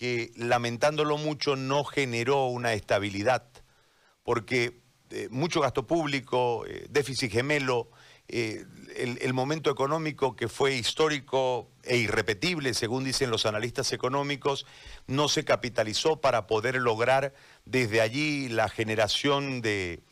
que 0.00 0.32
lamentándolo 0.34 1.18
mucho 1.18 1.56
no 1.56 1.84
generó 1.84 2.46
una 2.46 2.72
estabilidad, 2.72 3.46
porque 4.22 4.80
eh, 5.10 5.28
mucho 5.30 5.60
gasto 5.60 5.86
público, 5.86 6.64
eh, 6.66 6.86
déficit 6.88 7.30
gemelo, 7.30 7.90
eh, 8.26 8.64
el, 8.96 9.34
momento 9.34 9.70
económico 9.70 10.36
que 10.36 10.48
fue 10.48 10.74
histórico 10.74 11.70
e 11.82 11.98
irrepetible, 11.98 12.72
según 12.72 13.04
dicen 13.04 13.28
los 13.28 13.44
analistas 13.44 13.92
económicos, 13.92 14.64
no 15.06 15.28
se 15.28 15.44
capitalizó 15.44 16.18
para 16.22 16.46
poder 16.46 16.76
lograr 16.76 17.34
desde 17.66 18.00
allí 18.00 18.48
la 18.48 18.70
generación 18.70 19.60
de 19.60 20.02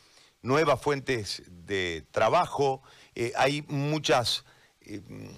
nuevas 0.43 0.79
fuentes 0.79 1.41
de 1.47 2.05
trabajo. 2.11 2.83
hay 3.35 3.63
muchas 3.67 4.45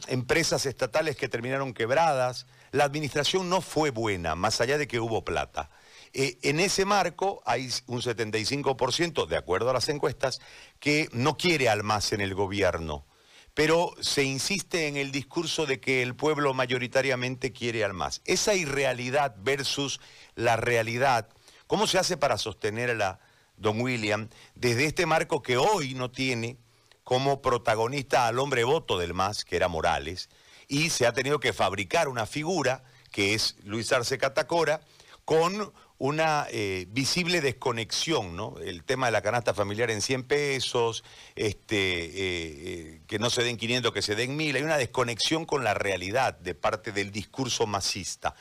empresas 0.08 0.65
estatales 0.65 1.15
que 1.15 1.29
terminaron 1.29 1.74
quebradas, 1.74 2.48
la 2.72 2.86
administración 2.86 3.50
no 3.50 3.62
fue 3.62 3.92
buena, 3.92 4.36
más 4.36 4.62
allá 4.62 4.78
de 4.78 4.88
que 4.88 5.00
hubo 5.00 5.24
plata. 5.24 5.70
Eh, 6.13 6.38
en 6.42 6.60
ese 6.60 6.86
marco 6.86 7.42
hay 7.46 7.70
un 7.88 8.01
75%, 8.01 9.28
de 9.28 9.38
acuerdo 9.38 9.70
a 9.70 9.74
las 9.74 9.90
encuestas, 9.90 10.42
que 10.80 11.10
no 11.13 11.38
quiere 11.38 11.70
al 11.70 11.84
MAS 11.84 12.13
en 12.13 12.22
el 12.22 12.34
gobierno. 12.34 13.06
Pero 13.54 13.94
se 14.00 14.24
insiste 14.24 14.88
en 14.88 14.96
el 14.96 15.12
discurso 15.12 15.66
de 15.66 15.80
que 15.80 16.01
el 16.01 16.16
pueblo 16.16 16.54
mayoritariamente 16.54 17.51
quiere 17.51 17.84
al 17.84 17.94
MAS. 17.94 18.22
Esa 18.25 18.56
irrealidad 18.56 19.36
versus 19.40 20.00
la 20.36 20.56
realidad, 20.56 21.30
¿cómo 21.68 21.88
se 21.88 21.98
hace 21.98 22.18
para 22.18 22.38
sostenerla, 22.38 23.20
don 23.58 23.82
William, 23.82 24.30
desde 24.56 24.86
este 24.86 25.06
marco 25.06 25.42
que 25.42 25.58
hoy 25.58 25.94
no 25.94 26.12
tiene 26.12 26.58
como 27.04 27.42
protagonista 27.42 28.28
al 28.28 28.40
hombre 28.40 28.63
voto 28.63 28.98
del 28.98 29.13
MAS, 29.13 29.44
que 29.44 29.58
era 29.58 29.68
Morales, 29.68 30.30
y 30.72 30.90
se 30.90 31.06
ha 31.06 31.12
tenido 31.12 31.42
que 31.42 31.51
fabricar 31.51 32.08
una 32.08 32.25
figura, 32.25 32.86
que 33.12 33.34
es 33.34 33.58
Luis 33.66 33.92
Arce 33.92 34.18
Catacora, 34.18 34.80
con 35.25 35.74
una 35.98 36.48
eh, 36.50 36.88
visible 36.90 37.42
desconexión, 37.42 38.38
¿no? 38.38 38.58
El 38.58 38.86
tema 38.86 39.08
de 39.08 39.12
la 39.12 39.22
canasta 39.22 39.54
familiar 39.54 39.92
en 39.92 40.01
100 40.01 40.24
pesos, 40.24 41.04
este, 41.36 42.06
eh, 42.06 42.12
eh, 42.16 43.01
que 43.06 43.20
no 43.20 43.30
se 43.30 43.44
den 43.44 43.58
500, 43.58 43.92
que 43.92 44.01
se 44.01 44.16
den 44.16 44.38
1000, 44.38 44.56
hay 44.56 44.63
una 44.63 44.78
desconexión 44.78 45.44
con 45.44 45.66
la 45.66 45.74
realidad 45.74 46.40
de 46.40 46.56
parte 46.56 46.94
del 46.94 47.12
discurso 47.12 47.68
masista. 47.68 48.34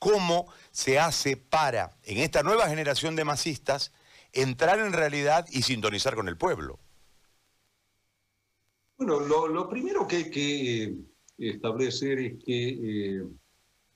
¿Cómo 0.00 0.52
se 0.72 0.98
hace 0.98 1.36
para, 1.36 1.96
en 2.02 2.18
esta 2.18 2.42
nueva 2.42 2.68
generación 2.68 3.14
de 3.14 3.24
masistas, 3.24 3.92
entrar 4.32 4.80
en 4.80 4.92
realidad 4.92 5.46
y 5.52 5.62
sintonizar 5.62 6.16
con 6.16 6.26
el 6.26 6.36
pueblo? 6.36 6.80
Bueno, 8.98 9.20
lo, 9.20 9.68
primero 9.68 10.08
que, 10.08 10.30
que 10.30 11.15
establecer 11.38 12.18
es 12.18 12.44
que, 12.44 12.68
eh, 13.18 13.24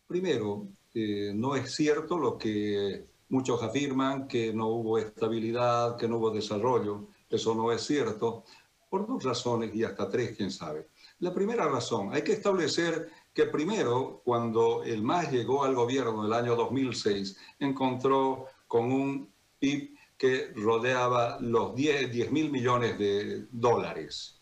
primero, 0.06 0.68
eh, 0.94 1.32
no 1.34 1.54
es 1.54 1.74
cierto 1.74 2.18
lo 2.18 2.36
que 2.36 3.04
muchos 3.28 3.62
afirman, 3.62 4.26
que 4.26 4.52
no 4.52 4.68
hubo 4.68 4.98
estabilidad, 4.98 5.96
que 5.96 6.08
no 6.08 6.18
hubo 6.18 6.30
desarrollo. 6.30 7.08
Eso 7.28 7.54
no 7.54 7.70
es 7.72 7.82
cierto, 7.82 8.44
por 8.88 9.06
dos 9.06 9.22
razones 9.22 9.74
y 9.74 9.84
hasta 9.84 10.08
tres, 10.08 10.36
quién 10.36 10.50
sabe. 10.50 10.88
La 11.20 11.32
primera 11.32 11.68
razón, 11.68 12.12
hay 12.12 12.22
que 12.22 12.32
establecer 12.32 13.10
que 13.32 13.46
primero, 13.46 14.20
cuando 14.24 14.82
el 14.82 15.02
MAS 15.02 15.30
llegó 15.30 15.64
al 15.64 15.74
gobierno 15.74 16.26
el 16.26 16.32
año 16.32 16.56
2006, 16.56 17.36
encontró 17.60 18.46
con 18.66 18.90
un 18.90 19.32
PIB 19.60 19.96
que 20.16 20.52
rodeaba 20.56 21.38
los 21.40 21.74
10 21.74 22.32
mil 22.32 22.50
millones 22.50 22.98
de 22.98 23.46
dólares 23.50 24.39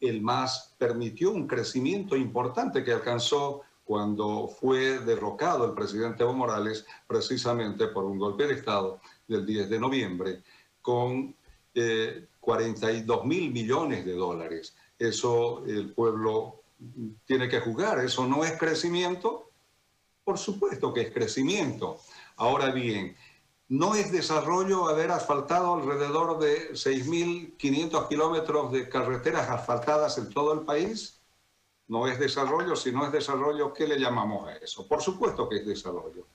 el 0.00 0.20
MAS 0.22 0.74
permitió 0.78 1.30
un 1.30 1.46
crecimiento 1.46 2.16
importante 2.16 2.84
que 2.84 2.92
alcanzó 2.92 3.62
cuando 3.84 4.48
fue 4.48 4.98
derrocado 5.00 5.64
el 5.64 5.72
presidente 5.72 6.22
Evo 6.22 6.34
Morales 6.34 6.84
precisamente 7.06 7.88
por 7.88 8.04
un 8.04 8.18
golpe 8.18 8.46
de 8.46 8.54
Estado 8.54 9.00
del 9.26 9.46
10 9.46 9.70
de 9.70 9.80
noviembre 9.80 10.42
con 10.82 11.34
42 12.40 13.18
eh, 13.18 13.26
mil 13.26 13.50
millones 13.50 14.04
de 14.04 14.12
dólares. 14.12 14.76
Eso 14.98 15.64
el 15.66 15.92
pueblo 15.94 16.62
tiene 17.24 17.48
que 17.48 17.60
jugar. 17.60 18.00
¿Eso 18.00 18.26
no 18.26 18.44
es 18.44 18.58
crecimiento? 18.58 19.50
Por 20.24 20.38
supuesto 20.38 20.92
que 20.92 21.02
es 21.02 21.12
crecimiento. 21.12 21.98
Ahora 22.36 22.70
bien, 22.70 23.16
no 23.68 23.94
es 23.94 24.10
desarrollo 24.10 24.88
haber 24.88 25.10
asfaltado 25.10 25.74
alrededor 25.74 26.38
de 26.38 26.72
6.500 26.72 28.08
kilómetros 28.08 28.72
de 28.72 28.88
carreteras 28.88 29.48
asfaltadas 29.50 30.16
en 30.16 30.30
todo 30.30 30.54
el 30.54 30.60
país. 30.60 31.20
No 31.86 32.06
es 32.06 32.18
desarrollo, 32.18 32.76
si 32.76 32.92
no 32.92 33.04
es 33.04 33.12
desarrollo, 33.12 33.72
¿qué 33.72 33.86
le 33.86 33.98
llamamos 33.98 34.48
a 34.48 34.56
eso? 34.56 34.86
Por 34.88 35.02
supuesto 35.02 35.48
que 35.48 35.56
es 35.56 35.66
desarrollo. 35.66 36.28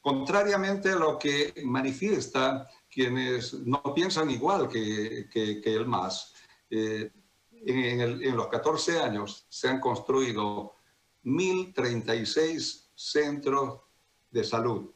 Contrariamente 0.00 0.90
a 0.90 0.96
lo 0.96 1.18
que 1.18 1.52
manifiesta 1.64 2.66
quienes 2.90 3.52
no 3.52 3.82
piensan 3.94 4.30
igual 4.30 4.68
que, 4.68 5.28
el 5.62 5.86
MAS, 5.86 6.34
eh, 6.70 7.10
en, 7.52 8.00
en 8.00 8.36
los 8.36 8.48
14 8.48 9.00
años 9.00 9.44
se 9.50 9.68
han 9.68 9.80
construido 9.80 10.76
1.036 11.24 12.88
centros 12.94 13.80
de 14.30 14.44
salud, 14.44 14.90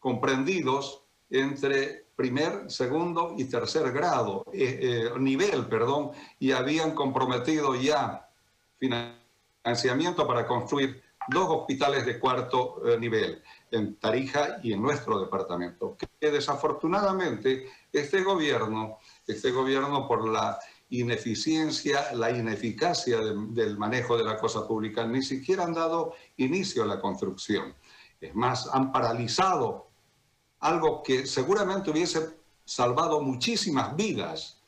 comprendidos 0.00 1.07
entre 1.30 2.06
primer, 2.16 2.70
segundo 2.70 3.34
y 3.38 3.44
tercer 3.44 3.92
grado, 3.92 4.44
eh, 4.52 4.80
eh, 4.82 5.20
nivel, 5.20 5.66
perdón, 5.66 6.10
y 6.38 6.52
habían 6.52 6.94
comprometido 6.94 7.74
ya 7.76 8.28
financiamiento 8.78 10.26
para 10.26 10.46
construir 10.46 11.02
dos 11.28 11.48
hospitales 11.48 12.06
de 12.06 12.18
cuarto 12.18 12.82
eh, 12.86 12.98
nivel 12.98 13.42
en 13.70 13.96
Tarija 13.96 14.58
y 14.62 14.72
en 14.72 14.82
nuestro 14.82 15.20
departamento. 15.20 15.96
Que 16.18 16.30
desafortunadamente 16.30 17.70
este 17.92 18.22
gobierno, 18.22 18.98
este 19.26 19.50
gobierno 19.50 20.08
por 20.08 20.26
la 20.28 20.58
ineficiencia, 20.90 22.12
la 22.14 22.30
ineficacia 22.30 23.18
del 23.20 23.76
manejo 23.76 24.16
de 24.16 24.24
la 24.24 24.38
cosa 24.38 24.66
pública, 24.66 25.06
ni 25.06 25.22
siquiera 25.22 25.64
han 25.64 25.74
dado 25.74 26.14
inicio 26.38 26.82
a 26.82 26.86
la 26.86 26.98
construcción. 26.98 27.74
Es 28.20 28.34
más, 28.34 28.68
han 28.72 28.90
paralizado 28.90 29.87
algo 30.60 31.02
que 31.02 31.26
seguramente 31.26 31.90
hubiese 31.90 32.38
salvado 32.64 33.20
muchísimas 33.20 33.94
vidas. 33.96 34.62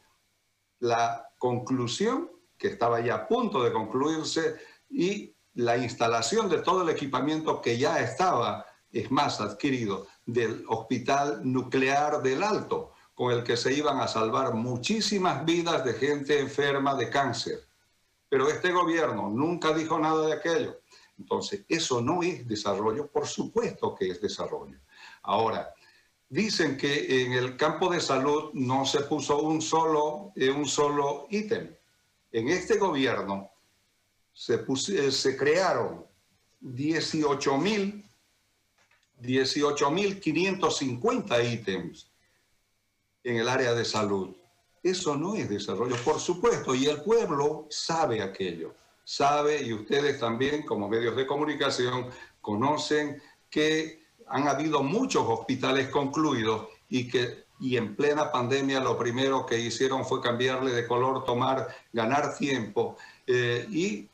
La 0.79 1.31
conclusión, 1.39 2.31
que 2.57 2.69
estaba 2.69 3.01
ya 3.01 3.15
a 3.15 3.29
punto 3.29 3.63
de 3.63 3.73
concluirse, 3.73 4.57
y 4.89 5.35
la 5.55 5.77
instalación 5.77 6.49
de 6.49 6.59
todo 6.59 6.83
el 6.83 6.91
equipamiento 6.91 7.61
que 7.61 7.79
ya 7.79 8.01
estaba, 8.01 8.67
es 8.93 9.11
más, 9.11 9.41
adquirido 9.41 10.07
del 10.27 10.65
Hospital 10.69 11.41
Nuclear 11.45 12.23
del 12.23 12.43
Alto, 12.43 12.93
con 13.15 13.33
el 13.33 13.45
que 13.45 13.57
se 13.57 13.73
iban 13.73 14.01
a 14.01 14.09
salvar 14.09 14.55
muchísimas 14.55 15.45
vidas 15.45 15.85
de 15.85 15.95
gente 15.95 16.41
enferma 16.41 16.95
de 16.95 17.11
cáncer. 17.11 17.67
Pero 18.29 18.49
este 18.49 18.73
gobierno 18.73 19.29
nunca 19.29 19.75
dijo 19.75 19.99
nada 19.99 20.27
de 20.27 20.33
aquello. 20.33 20.81
Entonces, 21.19 21.67
eso 21.69 22.01
no 22.01 22.23
es 22.23 22.47
desarrollo, 22.49 23.09
por 23.09 23.27
supuesto 23.27 23.95
que 23.95 24.09
es 24.09 24.23
desarrollo. 24.23 24.79
Ahora, 25.23 25.75
dicen 26.31 26.79
que 26.79 27.23
en 27.23 27.33
el 27.33 27.59
campo 27.59 27.93
de 27.93 28.01
salud 28.01 28.51
no 28.55 28.87
se 28.87 29.01
puso 29.01 29.43
un 29.43 29.61
solo, 29.61 30.33
eh, 30.37 30.49
un 30.49 30.67
solo 30.67 31.27
ítem. 31.29 31.77
En 32.33 32.49
este 32.49 32.79
gobierno 32.79 33.51
se, 34.33 34.55
eh, 34.55 35.11
se 35.11 35.37
crearon 35.37 36.07
18.000 36.63 38.07
18.550 39.21 41.53
ítems 41.53 42.11
en 43.23 43.37
el 43.37 43.47
área 43.49 43.75
de 43.75 43.85
salud. 43.85 44.35
Eso 44.83 45.15
no 45.15 45.35
es 45.35 45.51
desarrollo, 45.51 45.95
por 46.05 46.19
supuesto, 46.19 46.75
y 46.75 46.87
el 46.87 47.03
pueblo 47.03 47.67
sabe 47.69 48.23
aquello, 48.23 48.75
sabe, 49.05 49.63
y 49.63 49.75
ustedes 49.75 50.19
también 50.19 50.65
como 50.65 50.89
medios 50.89 51.15
de 51.17 51.27
comunicación 51.27 52.09
conocen 52.41 53.23
que 53.51 54.00
han 54.31 54.49
habido 54.49 54.83
muchos 54.83 55.25
hospitales 55.27 55.89
concluidos 55.89 56.69
y 56.89 57.09
que 57.09 57.51
y 57.61 57.77
en 57.77 57.95
plena 57.95 58.33
pandemia 58.33 58.81
lo 58.81 58.97
primero 58.97 59.45
que 59.45 59.59
hicieron 59.59 60.07
fue 60.07 60.23
cambiarle 60.23 60.73
de 60.73 60.87
color, 60.87 61.25
tomar, 61.25 61.69
ganar 61.93 62.35
tiempo 62.37 62.97
eh, 63.27 63.67
y 63.71 64.09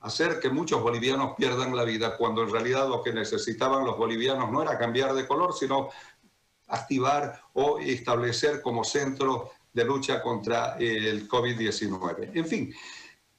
hacer 0.00 0.38
que 0.38 0.50
muchos 0.50 0.82
bolivianos 0.82 1.34
pierdan 1.36 1.74
la 1.74 1.84
vida, 1.84 2.16
cuando 2.18 2.42
en 2.42 2.52
realidad 2.52 2.86
lo 2.88 3.02
que 3.02 3.12
necesitaban 3.12 3.86
los 3.86 3.96
bolivianos 3.96 4.50
no 4.50 4.60
era 4.62 4.78
cambiar 4.78 5.14
de 5.14 5.26
color, 5.26 5.54
sino 5.54 5.88
activar 6.68 7.40
o 7.54 7.78
establecer 7.78 8.60
como 8.60 8.84
centro 8.84 9.52
de 9.72 9.84
lucha 9.84 10.20
contra 10.20 10.76
el 10.78 11.26
COVID-19. 11.28 12.32
En 12.34 12.46
fin, 12.46 12.74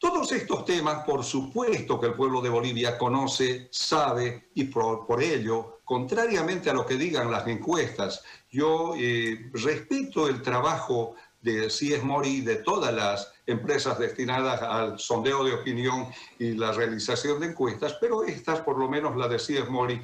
todos 0.04 0.34
estos 0.34 0.66
temas, 0.66 1.06
por 1.06 1.24
supuesto 1.24 1.98
que 1.98 2.08
el 2.08 2.14
pueblo 2.14 2.42
de 2.42 2.50
Bolivia 2.50 2.98
conoce, 2.98 3.70
sabe 3.72 4.50
y 4.54 4.66
por, 4.66 5.24
ello, 5.24 5.80
contrariamente 5.86 6.70
a 6.70 6.74
lo 6.74 6.86
que 6.86 6.96
digan 6.96 7.32
las 7.32 7.48
encuestas, 7.48 8.22
yo 8.52 8.96
eh, 8.98 9.50
respeto 9.54 10.28
el 10.28 10.42
trabajo 10.42 11.16
de 11.42 11.70
CIES 11.70 12.04
Mori 12.04 12.42
de 12.42 12.58
todas 12.58 12.94
las 12.94 13.32
empresas 13.48 13.98
destinadas 13.98 14.62
al 14.62 15.00
sondeo 15.00 15.46
de 15.46 15.54
opinión 15.54 16.10
y 16.38 16.52
la 16.52 16.74
realización 16.74 17.40
de 17.40 17.48
encuestas, 17.48 17.96
pero 18.02 18.26
estas, 18.26 18.60
por 18.60 18.78
lo 18.78 18.90
menos 18.90 19.16
la 19.16 19.30
de 19.30 19.40
CIES 19.40 19.70
Mori, 19.70 20.02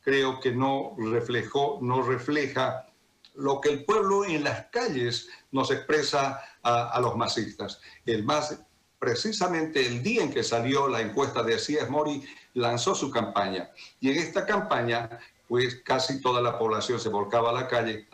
creo 0.00 0.40
que 0.40 0.52
no 0.52 0.96
reflejó, 0.96 1.78
no 1.82 2.00
refleja 2.00 2.86
lo 3.34 3.60
que 3.60 3.68
el 3.68 3.84
pueblo 3.84 4.24
en 4.24 4.44
las 4.44 4.66
calles 4.68 5.28
nos 5.50 5.70
expresa 5.70 6.40
a, 6.62 6.98
los 7.02 7.16
masistas. 7.16 7.80
El 8.06 8.24
más, 8.24 8.58
precisamente 9.02 9.84
el 9.84 10.00
día 10.00 10.22
en 10.22 10.32
que 10.32 10.44
salió 10.44 10.86
la 10.86 11.00
encuesta 11.00 11.42
de 11.42 11.58
CIES 11.58 11.90
Mori, 11.90 12.22
lanzó 12.54 12.94
su 12.94 13.10
campaña. 13.10 13.68
Y 13.98 14.12
en 14.12 14.18
esta 14.18 14.46
campaña 14.46 15.18
pues 15.48 15.82
casi 15.84 16.20
toda 16.20 16.40
la 16.40 16.56
población 16.56 16.98
se 16.98 17.10
volcaba 17.10 17.50
a 17.50 17.52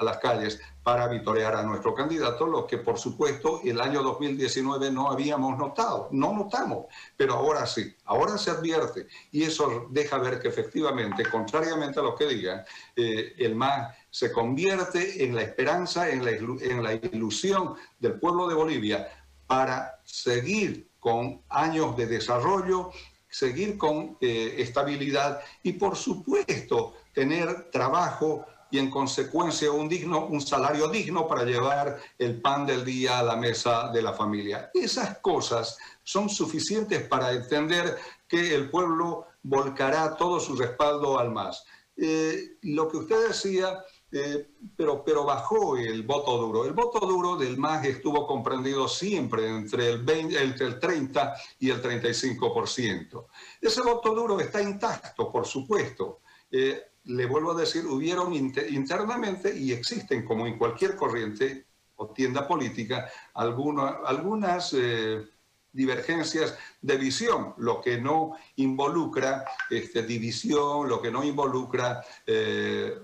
las 0.02 0.18
calles 0.18 0.61
para 0.83 1.07
vitorear 1.07 1.54
a 1.54 1.62
nuestro 1.62 1.95
candidato, 1.95 2.49
lo 2.49 2.66
que 2.66 2.78
por 2.78 2.99
supuesto 2.99 3.61
el 3.62 3.80
año 3.80 4.02
2019 4.02 4.90
no 4.90 5.09
habíamos 5.09 5.57
notado, 5.57 6.09
no 6.11 6.33
notamos, 6.33 6.87
pero 7.16 7.35
ahora 7.35 7.64
sí, 7.66 7.95
ahora 8.07 8.38
se 8.38 8.50
advierte 8.50 9.07
y 9.30 9.45
eso 9.45 9.87
deja 9.90 10.18
ver 10.18 10.40
que 10.40 10.48
efectivamente, 10.48 11.31
contrariamente 11.31 12.01
a 12.01 12.03
lo 12.03 12.16
que 12.16 12.27
digan, 12.27 12.64
eh, 12.96 13.35
el 13.38 13.55
MAS 13.55 13.94
se 14.11 14.33
convierte 14.33 15.22
en 15.22 15.37
la 15.37 15.42
esperanza, 15.42 16.11
en 16.11 16.24
la, 16.24 16.33
en 16.33 16.83
la 16.83 16.94
ilusión 16.94 17.74
del 18.01 18.18
pueblo 18.18 18.48
de 18.48 18.55
Bolivia 18.55 19.07
para 19.48 20.00
seguir 20.04 20.88
con 21.00 21.42
años 21.48 21.96
de 21.96 22.06
desarrollo, 22.06 22.90
seguir 23.28 23.76
con 23.76 24.16
eh, 24.20 24.54
estabilidad 24.58 25.40
y 25.62 25.72
por 25.72 25.96
supuesto 25.96 26.94
tener 27.12 27.70
trabajo 27.70 28.44
y 28.70 28.78
en 28.78 28.90
consecuencia 28.90 29.72
un, 29.72 29.88
digno, 29.88 30.26
un 30.26 30.40
salario 30.40 30.88
digno 30.88 31.26
para 31.26 31.44
llevar 31.44 31.98
el 32.18 32.40
pan 32.40 32.66
del 32.66 32.84
día 32.84 33.18
a 33.18 33.22
la 33.22 33.37
mesa 33.37 33.90
de 33.90 34.02
la 34.02 34.12
familia. 34.12 34.70
Esas 34.74 35.18
cosas 35.18 35.78
son 36.02 36.28
suficientes 36.28 37.02
para 37.08 37.32
entender 37.32 37.96
que 38.28 38.54
el 38.54 38.70
pueblo 38.70 39.26
volcará 39.42 40.16
todo 40.16 40.38
su 40.38 40.54
respaldo 40.54 41.18
al 41.18 41.30
MAS. 41.30 41.64
Eh, 41.96 42.58
lo 42.62 42.88
que 42.88 42.98
usted 42.98 43.28
decía, 43.28 43.82
eh, 44.11 44.49
pero, 44.77 45.05
pero 45.05 45.25
bajó 45.25 45.77
el 45.77 46.03
voto 46.03 46.38
duro. 46.38 46.64
El 46.64 46.73
voto 46.73 47.01
duro 47.07 47.37
del 47.37 47.59
MAS 47.59 47.85
estuvo 47.85 48.27
comprendido 48.27 48.88
siempre 48.88 49.47
entre 49.49 49.90
el, 49.90 50.03
20, 50.03 50.42
entre 50.42 50.66
el 50.66 50.79
30 50.79 51.35
y 51.59 51.71
el 51.71 51.83
35%. 51.83 53.27
Ese 53.61 53.83
voto 53.83 54.14
duro 54.14 54.40
está 54.40 54.62
intacto, 54.62 55.31
por 55.31 55.47
supuesto. 55.47 56.21
Eh, 56.51 56.83
le 57.05 57.27
vuelvo 57.27 57.53
a 57.53 57.61
decir, 57.61 57.87
hubieron 57.87 58.35
internamente 58.35 59.57
y 59.57 59.73
existen, 59.73 60.25
como 60.25 60.47
en 60.47 60.59
cualquier 60.59 60.97
corriente 60.97 61.66
o 61.97 62.09
tienda 62.09 62.47
política, 62.47 63.11
algunas 63.35 64.73
eh, 64.75 65.27
divergencias 65.73 66.57
de 66.81 66.97
visión, 66.97 67.55
lo 67.59 67.81
que 67.81 68.01
no 68.01 68.33
involucra 68.57 69.44
este, 69.71 70.03
división, 70.03 70.88
lo 70.88 71.01
que 71.01 71.11
no 71.11 71.25
involucra 71.25 72.03
eh, 72.27 72.94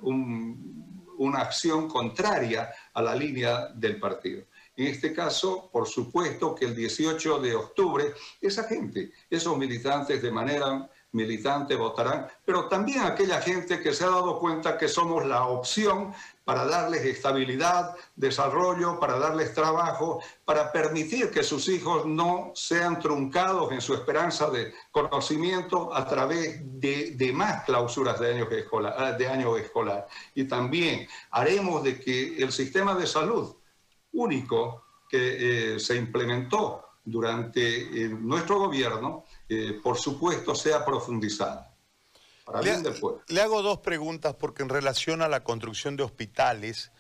una 1.18 1.40
acción 1.40 1.88
contraria 1.88 2.72
a 2.92 3.02
la 3.02 3.14
línea 3.14 3.68
del 3.74 3.98
partido. 3.98 4.44
En 4.76 4.88
este 4.88 5.12
caso, 5.12 5.70
por 5.72 5.86
supuesto 5.86 6.54
que 6.54 6.64
el 6.64 6.74
18 6.74 7.40
de 7.40 7.54
octubre, 7.54 8.12
esa 8.40 8.64
gente, 8.64 9.12
esos 9.30 9.56
militantes 9.56 10.20
de 10.20 10.32
manera 10.32 10.90
militantes 11.14 11.78
votarán, 11.78 12.26
pero 12.44 12.68
también 12.68 13.02
aquella 13.02 13.40
gente 13.40 13.80
que 13.80 13.92
se 13.94 14.04
ha 14.04 14.08
dado 14.08 14.38
cuenta 14.38 14.76
que 14.76 14.88
somos 14.88 15.24
la 15.24 15.46
opción 15.46 16.12
para 16.44 16.66
darles 16.66 17.04
estabilidad, 17.04 17.96
desarrollo, 18.16 19.00
para 19.00 19.18
darles 19.18 19.54
trabajo, 19.54 20.20
para 20.44 20.70
permitir 20.72 21.30
que 21.30 21.42
sus 21.42 21.68
hijos 21.68 22.04
no 22.04 22.52
sean 22.54 23.00
truncados 23.00 23.72
en 23.72 23.80
su 23.80 23.94
esperanza 23.94 24.50
de 24.50 24.74
conocimiento 24.90 25.94
a 25.94 26.06
través 26.06 26.60
de, 26.80 27.32
más 27.32 27.64
clausuras 27.64 28.20
de 28.20 28.34
año, 28.34 28.50
escolar, 28.50 29.16
de 29.16 29.28
año 29.28 29.56
escolar. 29.56 30.06
Y 30.34 30.44
también 30.44 31.08
haremos 31.30 31.82
de 31.82 31.98
que 31.98 32.36
el 32.36 32.52
sistema 32.52 32.94
de 32.94 33.06
salud 33.06 33.54
único 34.12 34.84
que 35.08 35.74
eh, 35.74 35.80
se 35.80 35.96
implementó 35.96 36.84
durante 37.04 38.04
eh, 38.04 38.08
nuestro 38.08 38.58
gobierno 38.58 39.23
eh, 39.48 39.78
por 39.82 39.98
supuesto, 39.98 40.54
sea 40.54 40.84
profundizada. 40.84 41.74
Para 42.44 42.60
le, 42.62 42.70
bien 42.70 42.94
le 43.28 43.40
hago 43.40 43.62
dos 43.62 43.78
preguntas 43.78 44.34
porque 44.34 44.62
en 44.62 44.68
relación 44.68 45.22
a 45.22 45.28
la 45.28 45.44
construcción 45.44 45.96
de 45.96 46.02
hospitales, 46.02 46.92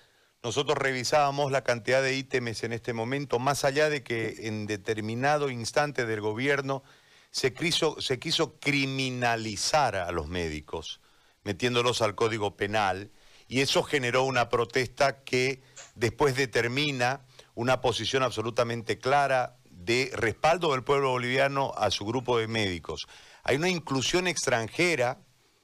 nosotros 0.42 0.76
revisábamos 0.76 1.50
la 1.52 1.64
cantidad 1.64 2.02
de 2.02 2.16
ítems 2.16 2.64
en 2.64 2.72
este 2.72 2.92
momento, 2.92 3.38
más 3.38 3.64
allá 3.64 3.88
de 3.88 4.02
que 4.02 4.46
en 4.46 4.66
determinado 4.66 5.50
instante 5.50 6.06
del 6.06 6.20
gobierno 6.20 6.82
se 7.30 7.52
quiso, 7.52 8.00
se 8.00 8.18
quiso 8.18 8.58
criminalizar 8.60 9.96
a 9.96 10.12
los 10.12 10.28
médicos, 10.28 11.00
metiéndolos 11.44 12.02
al 12.02 12.14
Código 12.14 12.56
Penal, 12.56 13.10
y 13.48 13.60
eso 13.60 13.82
generó 13.82 14.24
una 14.24 14.48
protesta 14.48 15.24
que 15.24 15.62
después 15.94 16.36
determina 16.36 17.26
una 17.54 17.80
posición 17.80 18.22
absolutamente 18.22 18.98
clara 18.98 19.56
de 19.84 20.10
respaldo 20.14 20.72
del 20.72 20.82
pueblo 20.82 21.10
boliviano 21.10 21.72
a 21.76 21.90
su 21.90 22.04
grupo 22.04 22.38
de 22.38 22.48
médicos. 22.48 23.06
Hay 23.42 23.56
una 23.56 23.68
inclusión 23.68 24.26
extranjera 24.26 25.18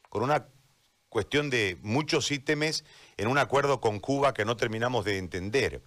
con 0.08 0.22
una 0.22 0.46
cuestión 1.08 1.50
de 1.50 1.78
muchos 1.82 2.30
ítems 2.30 2.84
en 3.16 3.28
un 3.28 3.38
acuerdo 3.38 3.80
con 3.80 3.98
Cuba 4.00 4.34
que 4.34 4.44
no 4.44 4.56
terminamos 4.56 5.04
de 5.04 5.18
entender, 5.18 5.82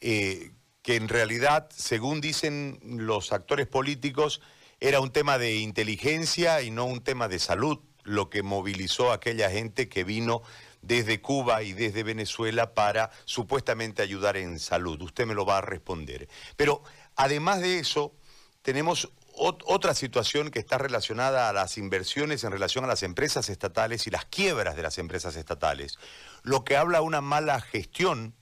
eh, 0.00 0.52
que 0.82 0.96
en 0.96 1.08
realidad, 1.08 1.68
según 1.70 2.20
dicen 2.20 2.78
los 2.82 3.32
actores 3.32 3.66
políticos, 3.66 4.40
era 4.80 5.00
un 5.00 5.10
tema 5.10 5.38
de 5.38 5.56
inteligencia 5.56 6.62
y 6.62 6.70
no 6.70 6.84
un 6.84 7.02
tema 7.02 7.28
de 7.28 7.38
salud, 7.38 7.78
lo 8.04 8.30
que 8.30 8.42
movilizó 8.42 9.10
a 9.10 9.16
aquella 9.16 9.50
gente 9.50 9.88
que 9.88 10.04
vino 10.04 10.42
desde 10.82 11.20
Cuba 11.20 11.62
y 11.62 11.72
desde 11.72 12.02
Venezuela 12.02 12.74
para 12.74 13.10
supuestamente 13.24 14.02
ayudar 14.02 14.36
en 14.36 14.58
salud. 14.58 15.02
Usted 15.02 15.26
me 15.26 15.34
lo 15.34 15.44
va 15.44 15.58
a 15.58 15.62
responder. 15.62 16.28
Pero 16.56 16.82
Además 17.18 17.60
de 17.60 17.80
eso, 17.80 18.14
tenemos 18.62 19.10
otra 19.34 19.92
situación 19.94 20.52
que 20.52 20.60
está 20.60 20.78
relacionada 20.78 21.48
a 21.48 21.52
las 21.52 21.76
inversiones 21.76 22.44
en 22.44 22.52
relación 22.52 22.84
a 22.84 22.88
las 22.88 23.02
empresas 23.02 23.48
estatales 23.48 24.06
y 24.06 24.10
las 24.10 24.24
quiebras 24.24 24.76
de 24.76 24.82
las 24.82 24.98
empresas 24.98 25.34
estatales, 25.34 25.98
lo 26.44 26.62
que 26.62 26.76
habla 26.76 27.02
una 27.02 27.20
mala 27.20 27.60
gestión 27.60 28.36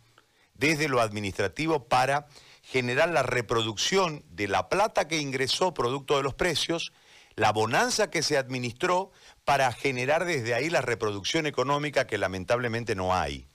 desde 0.53 0.89
lo 0.89 1.01
administrativo 1.01 1.89
para 1.89 2.27
generar 2.63 3.09
la 3.09 3.23
reproducción 3.23 4.23
de 4.29 4.47
la 4.47 4.69
plata 4.69 5.09
que 5.09 5.21
ingresó 5.21 5.73
producto 5.73 6.19
de 6.19 6.23
los 6.23 6.35
precios, 6.35 6.93
la 7.35 7.53
bonanza 7.53 8.11
que 8.11 8.23
se 8.23 8.37
administró 8.37 9.11
para 9.47 9.73
generar 9.73 10.27
desde 10.27 10.53
ahí 10.53 10.69
la 10.69 10.83
reproducción 10.83 11.47
económica 11.47 12.07
que 12.07 12.19
lamentablemente 12.19 12.95
no 12.95 13.15
hay. 13.15 13.49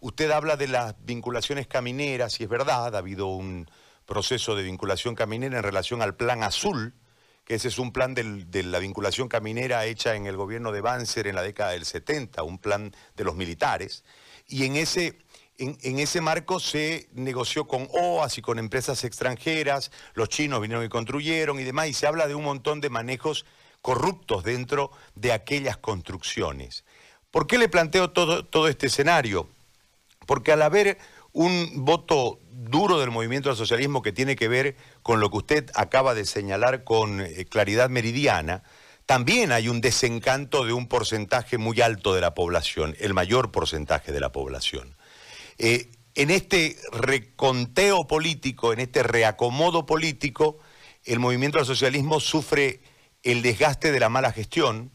Usted 0.00 0.30
habla 0.30 0.56
de 0.56 0.68
las 0.68 0.94
vinculaciones 1.04 1.66
camineras 1.66 2.40
y 2.40 2.44
es 2.44 2.48
verdad, 2.48 2.94
ha 2.94 2.98
habido 2.98 3.26
un 3.26 3.68
proceso 4.12 4.54
de 4.54 4.62
vinculación 4.62 5.14
caminera 5.14 5.56
en 5.56 5.62
relación 5.62 6.02
al 6.02 6.14
plan 6.14 6.42
azul, 6.42 6.92
que 7.46 7.54
ese 7.54 7.68
es 7.68 7.78
un 7.78 7.92
plan 7.92 8.12
de 8.12 8.62
la 8.62 8.78
vinculación 8.78 9.26
caminera 9.26 9.86
hecha 9.86 10.16
en 10.16 10.26
el 10.26 10.36
gobierno 10.36 10.70
de 10.70 10.82
Banzer 10.82 11.26
en 11.26 11.34
la 11.34 11.40
década 11.40 11.70
del 11.70 11.86
70, 11.86 12.42
un 12.42 12.58
plan 12.58 12.94
de 13.16 13.24
los 13.24 13.36
militares, 13.36 14.04
y 14.46 14.66
en 14.66 14.76
ese 14.76 15.16
en, 15.56 15.98
ese 15.98 16.20
marco 16.20 16.60
se 16.60 17.08
negoció 17.14 17.66
con 17.66 17.88
OAS 17.90 18.36
y 18.36 18.42
con 18.42 18.58
empresas 18.58 19.02
extranjeras, 19.04 19.90
los 20.12 20.28
chinos 20.28 20.60
vinieron 20.60 20.84
y 20.84 20.90
construyeron 20.90 21.58
y 21.58 21.64
demás, 21.64 21.88
y 21.88 21.94
se 21.94 22.06
habla 22.06 22.28
de 22.28 22.34
un 22.34 22.44
montón 22.44 22.82
de 22.82 22.90
manejos 22.90 23.46
corruptos 23.80 24.44
dentro 24.44 24.90
de 25.14 25.32
aquellas 25.32 25.78
construcciones. 25.78 26.84
¿Por 27.30 27.46
qué 27.46 27.56
le 27.56 27.70
planteo 27.70 28.10
todo, 28.10 28.44
todo 28.44 28.68
este 28.68 28.88
escenario? 28.88 29.48
Porque 30.26 30.52
al 30.52 30.60
haber 30.60 30.98
un 31.32 31.84
voto 31.84 32.40
duro 32.50 32.98
del 32.98 33.10
movimiento 33.10 33.50
al 33.50 33.56
socialismo 33.56 34.02
que 34.02 34.12
tiene 34.12 34.36
que 34.36 34.48
ver 34.48 34.76
con 35.02 35.20
lo 35.20 35.30
que 35.30 35.38
usted 35.38 35.70
acaba 35.74 36.14
de 36.14 36.24
señalar 36.24 36.84
con 36.84 37.20
eh, 37.20 37.44
claridad 37.46 37.90
meridiana, 37.90 38.62
también 39.06 39.52
hay 39.52 39.68
un 39.68 39.80
desencanto 39.80 40.64
de 40.64 40.72
un 40.72 40.86
porcentaje 40.86 41.58
muy 41.58 41.80
alto 41.80 42.14
de 42.14 42.20
la 42.20 42.34
población, 42.34 42.94
el 43.00 43.14
mayor 43.14 43.50
porcentaje 43.50 44.12
de 44.12 44.20
la 44.20 44.32
población. 44.32 44.96
Eh, 45.58 45.90
en 46.14 46.30
este 46.30 46.76
reconteo 46.92 48.06
político, 48.06 48.72
en 48.72 48.80
este 48.80 49.02
reacomodo 49.02 49.86
político, 49.86 50.58
el 51.04 51.18
movimiento 51.18 51.58
al 51.58 51.66
socialismo 51.66 52.20
sufre 52.20 52.80
el 53.22 53.42
desgaste 53.42 53.92
de 53.92 54.00
la 54.00 54.08
mala 54.08 54.32
gestión, 54.32 54.92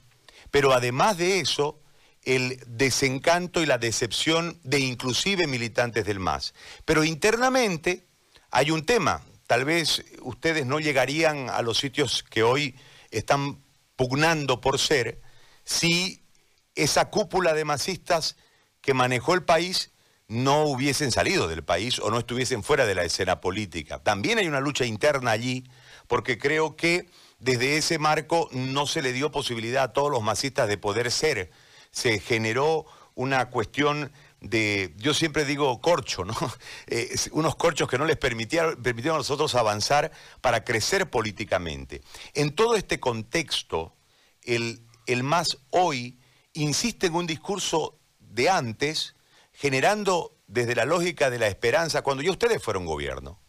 pero 0.52 0.74
además 0.74 1.18
de 1.18 1.40
eso, 1.40 1.80
el 2.28 2.60
desencanto 2.68 3.64
y 3.64 3.66
la 3.66 3.78
decepción 3.78 4.60
de 4.64 4.82
inclusive 4.82 5.48
militantes 5.48 6.06
del 6.06 6.20
MAS. 6.20 6.54
Pero 6.84 7.06
internamente 7.06 8.06
hay 8.52 8.70
un 8.70 8.86
tema, 8.86 9.22
tal 9.48 9.64
vez 9.64 10.04
ustedes 10.22 10.66
no 10.66 10.82
llegarían 10.82 11.50
a 11.50 11.62
los 11.62 11.78
sitios 11.78 12.24
que 12.30 12.44
hoy 12.44 12.76
están 13.12 13.64
pugnando 13.96 14.60
por 14.60 14.78
ser 14.78 15.22
si 15.64 16.22
esa 16.76 17.10
cúpula 17.10 17.54
de 17.54 17.64
masistas 17.64 18.36
que 18.82 18.94
manejó 18.94 19.34
el 19.34 19.44
país 19.44 19.92
no 20.28 20.64
hubiesen 20.64 21.14
salido 21.14 21.48
del 21.48 21.64
país 21.64 21.98
o 22.00 22.12
no 22.12 22.20
estuviesen 22.20 22.62
fuera 22.62 22.86
de 22.86 22.96
la 22.96 23.06
escena 23.06 23.40
política. 23.40 24.00
También 24.00 24.38
hay 24.38 24.48
una 24.48 24.60
lucha 24.60 24.84
interna 24.84 25.32
allí, 25.32 25.64
porque 26.08 26.38
creo 26.38 26.76
que 26.76 27.10
desde 27.40 27.78
ese 27.78 28.00
marco 28.00 28.50
no 28.52 28.86
se 28.86 29.02
le 29.02 29.14
dio 29.14 29.32
posibilidad 29.32 29.84
a 29.84 29.94
todos 29.94 30.12
los 30.12 30.22
masistas 30.22 30.68
de 30.68 30.78
poder 30.78 31.10
ser. 31.10 31.52
Se 31.92 32.20
generó 32.20 32.86
una 33.16 33.50
cuestión 33.50 34.12
de, 34.42 34.94
yo 34.98 35.14
siempre 35.14 35.46
digo 35.46 35.82
corcho, 35.82 36.24
¿no? 36.24 36.34
Eh, 36.88 37.14
unos 37.32 37.56
corchos 37.56 37.90
que 37.90 37.98
no 37.98 38.06
les 38.06 38.16
permitieron, 38.16 38.78
a 38.78 39.18
nosotros 39.18 39.56
avanzar 39.56 40.12
para 40.40 40.64
crecer 40.64 41.10
políticamente. 41.10 42.02
En 42.34 42.52
todo 42.52 42.76
este 42.76 43.00
contexto, 43.00 43.94
el, 44.44 44.82
el 45.06 45.24
MAS 45.24 45.58
hoy 45.72 46.18
insiste 46.54 47.08
en 47.08 47.16
un 47.16 47.28
discurso 47.28 48.00
de 48.20 48.50
antes, 48.50 49.16
generando 49.52 50.38
desde 50.48 50.76
la 50.76 50.86
lógica 50.86 51.30
de 51.30 51.40
la 51.40 51.48
esperanza, 51.48 52.04
cuando 52.04 52.24
ya 52.24 52.32
ustedes 52.32 52.64
fueron 52.64 52.86
gobierno. 52.86 53.40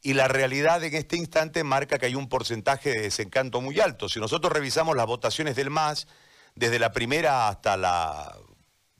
Y 0.00 0.14
la 0.14 0.26
realidad 0.26 0.82
en 0.82 0.94
este 0.94 1.16
instante 1.16 1.62
marca 1.62 1.98
que 1.98 2.06
hay 2.06 2.16
un 2.16 2.28
porcentaje 2.28 2.90
de 2.90 3.02
desencanto 3.02 3.60
muy 3.60 3.78
alto. 3.78 4.08
Si 4.08 4.18
nosotros 4.18 4.52
revisamos 4.52 4.96
las 4.96 5.06
votaciones 5.06 5.54
del 5.54 5.70
MAS, 5.70 6.08
desde 6.54 6.78
la 6.78 6.92
primera 6.92 7.48
hasta 7.48 7.76
la 7.76 8.36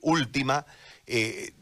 última, 0.00 0.66
eh, 1.06 1.52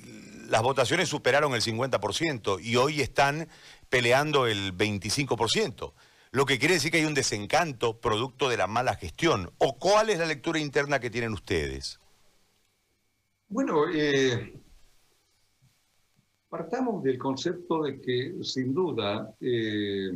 las 0.48 0.62
votaciones 0.62 1.09
superaron 1.09 1.55
el 1.55 1.62
50% 1.62 2.59
y 2.61 2.76
hoy 2.76 3.00
están 3.00 3.48
peleando 3.88 4.46
el 4.46 4.76
25%. 4.76 5.94
Lo 6.33 6.46
que 6.46 6.59
quiere 6.59 6.74
decir 6.74 6.90
que 6.90 6.98
hay 6.98 7.05
un 7.05 7.14
desencanto 7.14 8.00
producto 8.00 8.48
de 8.48 8.57
la 8.57 8.66
mala 8.66 8.94
gestión. 8.94 9.50
¿O 9.59 9.79
cuál 9.79 10.11
es 10.11 10.18
la 10.18 10.26
lectura 10.26 10.61
interna 10.61 11.00
que 11.00 11.11
tienen 11.11 11.33
ustedes? 11.33 11.98
Bueno, 13.48 13.88
eh, 13.92 14.61
Partamos 16.50 17.05
del 17.05 17.16
concepto 17.16 17.85
de 17.85 18.00
que, 18.00 18.35
sin 18.42 18.74
duda, 18.74 19.33
eh, 19.40 20.11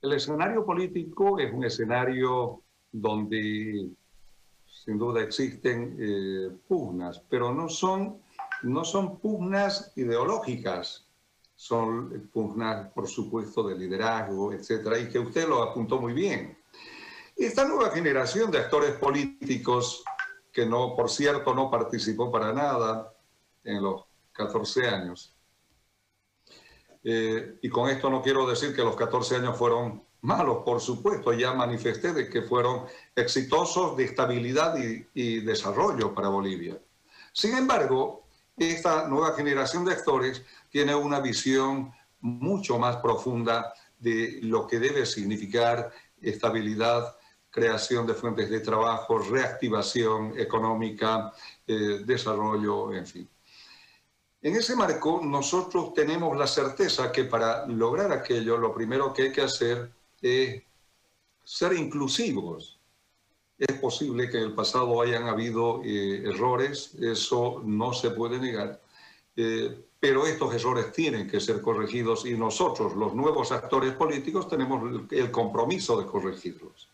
el 0.00 0.12
escenario 0.14 0.64
político 0.64 1.38
es 1.38 1.52
un 1.52 1.62
escenario 1.62 2.62
donde, 2.90 3.90
sin 4.70 4.98
duda, 4.98 5.22
existen 5.22 5.96
eh, 5.98 6.50
pugnas, 6.66 7.22
pero 7.28 7.52
no 7.52 7.68
son, 7.68 8.22
no 8.62 8.84
son 8.84 9.18
pugnas 9.18 9.92
ideológicas, 9.96 11.06
son 11.54 12.30
pugnas, 12.32 12.88
por 12.92 13.06
supuesto, 13.06 13.62
de 13.68 13.76
liderazgo, 13.76 14.52
etcétera, 14.52 14.98
y 14.98 15.08
que 15.08 15.18
usted 15.18 15.46
lo 15.46 15.62
apuntó 15.62 16.00
muy 16.00 16.12
bien. 16.12 16.58
Esta 17.36 17.66
nueva 17.66 17.90
generación 17.90 18.50
de 18.50 18.58
actores 18.58 18.92
políticos, 18.92 20.02
que 20.52 20.66
no, 20.66 20.94
por 20.96 21.10
cierto, 21.10 21.54
no 21.54 21.70
participó 21.70 22.30
para 22.30 22.52
nada 22.52 23.14
en 23.64 23.82
los 23.82 24.04
14 24.32 24.86
años. 24.86 25.34
Eh, 27.02 27.58
y 27.62 27.68
con 27.68 27.88
esto 27.88 28.10
no 28.10 28.22
quiero 28.22 28.46
decir 28.46 28.74
que 28.74 28.82
los 28.82 28.96
14 28.96 29.36
años 29.36 29.56
fueron 29.56 30.02
malos, 30.22 30.58
por 30.64 30.80
supuesto, 30.80 31.32
ya 31.32 31.52
manifesté 31.52 32.12
de 32.12 32.28
que 32.28 32.42
fueron 32.42 32.86
exitosos 33.14 33.96
de 33.96 34.04
estabilidad 34.04 34.76
y, 35.14 35.40
desarrollo 35.40 36.14
para 36.14 36.28
Bolivia. 36.28 36.78
Sin 37.32 37.56
embargo, 37.56 38.24
esta 38.56 39.08
nueva 39.08 39.34
generación 39.34 39.84
de 39.84 39.92
actores 39.92 40.42
tiene 40.68 40.94
una 40.94 41.20
visión 41.20 41.92
mucho 42.20 42.78
más 42.78 42.96
profunda 42.96 43.72
de 43.98 44.40
lo 44.42 44.66
que 44.66 44.78
debe 44.78 45.06
significar 45.06 45.90
estabilidad, 46.20 47.16
creación 47.50 48.06
de 48.06 48.14
fuentes 48.14 48.50
de 48.50 48.60
trabajo, 48.60 49.18
reactivación 49.18 50.38
económica, 50.38 51.32
eh, 51.66 52.02
desarrollo, 52.04 52.92
en 52.92 53.06
fin. 53.06 53.28
En 54.42 54.56
ese 54.56 54.74
marco, 54.74 55.20
nosotros 55.22 55.92
tenemos 55.92 56.36
la 56.36 56.46
certeza 56.46 57.12
que 57.12 57.24
para 57.24 57.66
lograr 57.66 58.10
aquello, 58.12 58.56
lo 58.56 58.72
primero 58.72 59.12
que 59.12 59.22
hay 59.24 59.32
que 59.32 59.42
hacer 59.42 59.90
es 60.20 60.62
ser 61.44 61.72
inclusivos. 61.72 62.78
Es 63.58 63.78
posible 63.78 64.30
que 64.30 64.38
en 64.38 64.44
el 64.44 64.54
pasado 64.54 65.00
hayan 65.02 65.28
habido 65.28 65.82
eh, 65.84 66.22
errores, 66.28 66.94
eso 67.00 67.62
no 67.64 67.92
se 67.92 68.10
puede 68.10 68.38
negar, 68.38 68.80
eh, 69.36 69.84
pero 69.98 70.26
estos 70.26 70.54
errores 70.54 70.92
tienen 70.92 71.28
que 71.28 71.40
ser 71.40 71.60
corregidos 71.60 72.24
y 72.24 72.32
nosotros, 72.34 72.96
los 72.96 73.14
nuevos 73.14 73.52
actores 73.52 73.92
políticos, 73.92 74.48
tenemos 74.48 75.02
el 75.10 75.30
compromiso 75.30 76.00
de 76.00 76.06
corregirlos. 76.06 76.88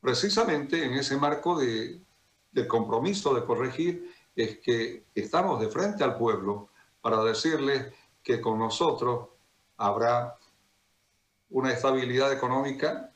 Precisamente 0.00 0.84
en 0.84 0.94
ese 0.94 1.18
marco 1.18 1.58
de, 1.58 2.00
del 2.52 2.66
compromiso 2.66 3.34
de 3.34 3.44
corregir, 3.44 4.14
es 4.34 4.58
que 4.60 5.04
estamos 5.14 5.60
de 5.60 5.68
frente 5.68 6.04
al 6.04 6.16
pueblo 6.16 6.68
para 7.00 7.22
decirles 7.24 7.92
que 8.22 8.40
con 8.40 8.58
nosotros 8.58 9.28
habrá 9.76 10.37
una 11.50 11.72
estabilidad 11.72 12.32
económica 12.32 13.12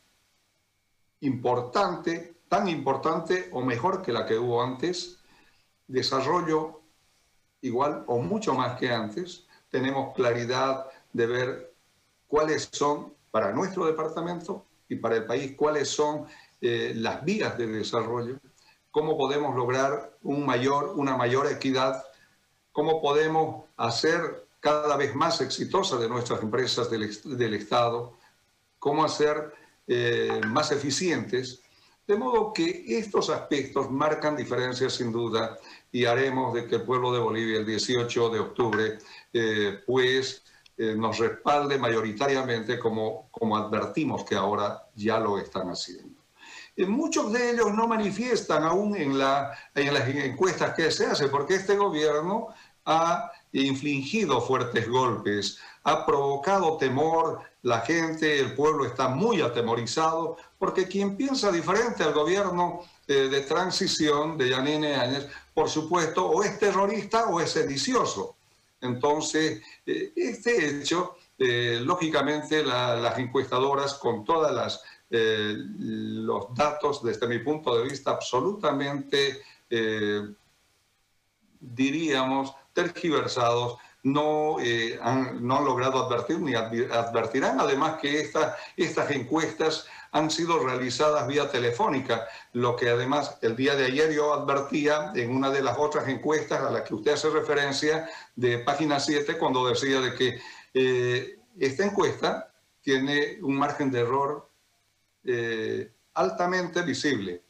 importante, 1.20 2.36
tan 2.48 2.68
importante 2.68 3.48
o 3.52 3.62
mejor 3.62 4.02
que 4.02 4.12
la 4.12 4.26
que 4.26 4.38
hubo 4.38 4.62
antes, 4.62 5.18
desarrollo 5.86 6.80
igual 7.60 8.04
o 8.06 8.18
mucho 8.18 8.54
más 8.54 8.78
que 8.78 8.90
antes, 8.90 9.46
tenemos 9.70 10.14
claridad 10.14 10.86
de 11.12 11.26
ver 11.26 11.74
cuáles 12.26 12.68
son 12.72 13.14
para 13.30 13.52
nuestro 13.52 13.86
departamento 13.86 14.66
y 14.88 14.96
para 14.96 15.16
el 15.16 15.26
país, 15.26 15.54
cuáles 15.56 15.88
son 15.88 16.26
eh, 16.60 16.92
las 16.96 17.24
vías 17.24 17.56
de 17.56 17.66
desarrollo 17.66 18.38
cómo 18.92 19.16
podemos 19.16 19.56
lograr 19.56 20.16
un 20.22 20.46
mayor, 20.46 20.92
una 20.96 21.16
mayor 21.16 21.50
equidad, 21.50 22.04
cómo 22.70 23.02
podemos 23.02 23.64
hacer 23.76 24.46
cada 24.60 24.96
vez 24.96 25.16
más 25.16 25.40
exitosas 25.40 25.98
de 25.98 26.08
nuestras 26.08 26.40
empresas 26.42 26.88
del, 26.88 27.54
Estado, 27.54 28.12
cómo 28.82 29.04
hacer 29.04 29.54
eh, 29.86 30.40
más 30.48 30.72
eficientes. 30.72 31.62
De 32.04 32.16
modo 32.16 32.52
que 32.52 32.84
estos 32.88 33.30
aspectos 33.30 33.88
marcan 33.92 34.34
diferencias 34.34 34.94
sin 34.94 35.12
duda 35.12 35.56
y 35.92 36.04
haremos 36.04 36.52
de 36.52 36.66
que 36.66 36.74
el 36.76 36.82
pueblo 36.82 37.12
de 37.12 37.20
Bolivia 37.20 37.60
el 37.60 37.66
18 37.66 38.30
de 38.30 38.40
octubre 38.40 38.98
eh, 39.32 39.78
pues 39.86 40.42
eh, 40.76 40.96
nos 40.96 41.16
respalde 41.16 41.78
mayoritariamente 41.78 42.76
como, 42.80 43.28
como 43.30 43.56
advertimos 43.56 44.24
que 44.24 44.34
ahora 44.34 44.88
ya 44.96 45.20
lo 45.20 45.38
están 45.38 45.68
haciendo. 45.68 46.20
Eh, 46.74 46.84
muchos 46.84 47.32
de 47.32 47.52
ellos 47.52 47.72
no 47.72 47.86
manifiestan 47.86 48.64
aún 48.64 48.96
en, 48.96 49.16
la, 49.16 49.56
en 49.76 49.94
las 49.94 50.08
encuestas 50.08 50.74
que 50.74 50.90
se 50.90 51.06
hace, 51.06 51.28
porque 51.28 51.54
este 51.54 51.76
gobierno 51.76 52.48
ha 52.84 53.30
infligido 53.52 54.40
fuertes 54.40 54.88
golpes, 54.88 55.58
ha 55.84 56.06
provocado 56.06 56.76
temor, 56.76 57.40
la 57.62 57.80
gente, 57.80 58.40
el 58.40 58.54
pueblo 58.54 58.86
está 58.86 59.08
muy 59.08 59.40
atemorizado, 59.40 60.36
porque 60.58 60.88
quien 60.88 61.16
piensa 61.16 61.50
diferente 61.52 62.02
al 62.02 62.12
gobierno 62.12 62.82
eh, 63.06 63.28
de 63.28 63.40
transición 63.42 64.38
de 64.38 64.50
Yanine 64.50 64.94
Áñez, 64.94 65.26
por 65.52 65.68
supuesto, 65.68 66.26
o 66.26 66.42
es 66.42 66.58
terrorista 66.58 67.26
o 67.26 67.40
es 67.40 67.50
sedicioso. 67.50 68.36
Entonces, 68.80 69.62
eh, 69.86 70.12
este 70.16 70.80
hecho, 70.80 71.16
eh, 71.38 71.80
lógicamente 71.82 72.64
las 72.64 73.18
encuestadoras 73.18 73.94
con 73.94 74.24
todas 74.24 74.52
las 74.52 74.82
los 75.14 76.54
datos 76.54 77.02
desde 77.04 77.26
mi 77.26 77.38
punto 77.40 77.76
de 77.76 77.84
vista 77.86 78.12
absolutamente 78.12 79.42
diríamos 81.60 82.54
tergiversados 82.72 83.78
no, 84.02 84.58
eh, 84.60 84.98
han, 85.00 85.46
no 85.46 85.58
han 85.58 85.64
logrado 85.64 86.04
advertir 86.06 86.40
ni 86.40 86.54
advertirán. 86.54 87.60
Además 87.60 87.98
que 88.00 88.20
estas 88.20 89.10
encuestas 89.10 89.86
han 90.12 90.30
sido 90.30 90.58
realizadas 90.58 91.26
vía 91.26 91.50
telefónica, 91.50 92.26
lo 92.52 92.76
que 92.76 92.90
además 92.90 93.38
el 93.40 93.56
día 93.56 93.74
de 93.74 93.86
ayer 93.86 94.12
yo 94.12 94.34
advertía 94.34 95.10
en 95.14 95.34
una 95.34 95.50
de 95.50 95.62
las 95.62 95.78
otras 95.78 96.06
encuestas 96.06 96.60
a 96.60 96.70
las 96.70 96.82
que 96.82 96.94
usted 96.94 97.12
hace 97.12 97.30
referencia 97.30 98.08
de 98.36 98.58
página 98.58 99.00
7 99.00 99.38
cuando 99.38 99.66
decía 99.66 100.00
de 100.00 100.14
que 100.14 100.38
eh, 100.74 101.38
esta 101.58 101.84
encuesta 101.86 102.52
tiene 102.82 103.38
un 103.40 103.56
margen 103.56 103.90
de 103.90 104.00
error 104.00 104.50
eh, 105.24 105.90
altamente 106.14 106.82
visible 106.82 107.42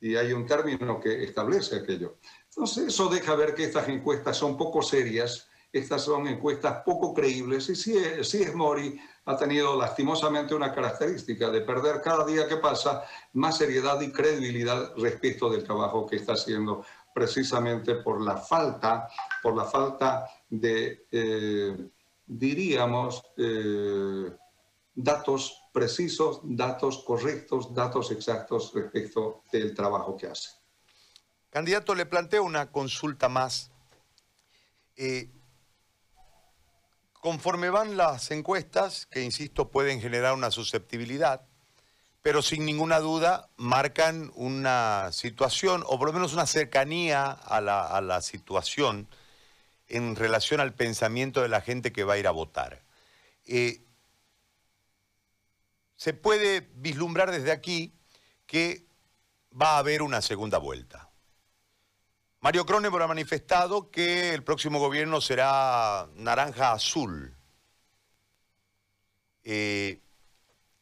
y 0.00 0.16
hay 0.16 0.32
un 0.32 0.46
término 0.46 0.98
que 0.98 1.22
establece 1.22 1.76
aquello. 1.76 2.16
Entonces 2.50 2.88
eso 2.88 3.08
deja 3.08 3.34
ver 3.34 3.54
que 3.54 3.64
estas 3.64 3.88
encuestas 3.88 4.36
son 4.36 4.56
poco 4.56 4.82
serias 4.82 5.50
estas 5.72 6.02
son 6.02 6.26
encuestas 6.26 6.82
poco 6.84 7.14
creíbles 7.14 7.68
y 7.68 7.76
sí, 7.76 7.96
es 7.96 8.54
Mori 8.54 8.98
ha 9.26 9.36
tenido 9.36 9.76
lastimosamente 9.76 10.54
una 10.54 10.74
característica 10.74 11.48
de 11.50 11.60
perder 11.60 12.00
cada 12.02 12.24
día 12.24 12.48
que 12.48 12.56
pasa 12.56 13.04
más 13.34 13.58
seriedad 13.58 14.00
y 14.00 14.10
credibilidad 14.10 14.92
respecto 14.96 15.48
del 15.48 15.62
trabajo 15.62 16.06
que 16.06 16.16
está 16.16 16.32
haciendo 16.32 16.84
precisamente 17.14 17.96
por 17.96 18.20
la 18.20 18.36
falta, 18.36 19.08
por 19.42 19.56
la 19.56 19.64
falta 19.64 20.28
de, 20.48 21.06
eh, 21.10 21.90
diríamos, 22.26 23.22
eh, 23.36 24.32
datos 24.94 25.68
precisos, 25.72 26.40
datos 26.42 27.04
correctos, 27.04 27.72
datos 27.72 28.10
exactos 28.10 28.72
respecto 28.74 29.42
del 29.52 29.72
trabajo 29.74 30.16
que 30.16 30.26
hace. 30.26 30.59
Candidato, 31.50 31.94
le 31.94 32.06
planteo 32.06 32.42
una 32.42 32.70
consulta 32.70 33.28
más. 33.28 33.70
Eh, 34.96 35.28
Conforme 37.20 37.68
van 37.68 37.98
las 37.98 38.30
encuestas, 38.30 39.04
que 39.04 39.20
insisto 39.22 39.68
pueden 39.70 40.00
generar 40.00 40.32
una 40.32 40.50
susceptibilidad, 40.50 41.42
pero 42.22 42.40
sin 42.40 42.64
ninguna 42.64 42.98
duda 42.98 43.50
marcan 43.58 44.32
una 44.34 45.10
situación, 45.12 45.84
o 45.86 45.98
por 45.98 46.08
lo 46.08 46.14
menos 46.14 46.32
una 46.32 46.46
cercanía 46.46 47.30
a 47.30 47.60
la, 47.60 48.22
situación 48.22 49.06
en 49.88 50.16
relación 50.16 50.60
al 50.60 50.72
pensamiento 50.72 51.42
de 51.42 51.48
la 51.48 51.60
gente 51.60 51.92
que 51.92 52.04
va 52.04 52.14
a 52.14 52.18
ir 52.18 52.26
a 52.26 52.30
votar. 52.30 52.82
Eh, 53.46 53.82
se 55.96 56.14
puede 56.14 56.70
vislumbrar 56.76 57.30
desde 57.30 57.52
aquí 57.52 57.92
que 58.46 58.86
va 59.60 59.72
a 59.72 59.78
haber 59.78 60.00
una 60.00 60.22
segunda 60.22 60.56
vuelta. 60.56 61.09
Mario 62.42 62.64
Cronenberg 62.64 63.02
ha 63.02 63.08
manifestado 63.08 63.90
que 63.90 64.32
el 64.32 64.42
próximo 64.42 64.78
gobierno 64.78 65.20
será 65.20 66.08
naranja-azul. 66.16 67.36
Eh, 69.44 70.00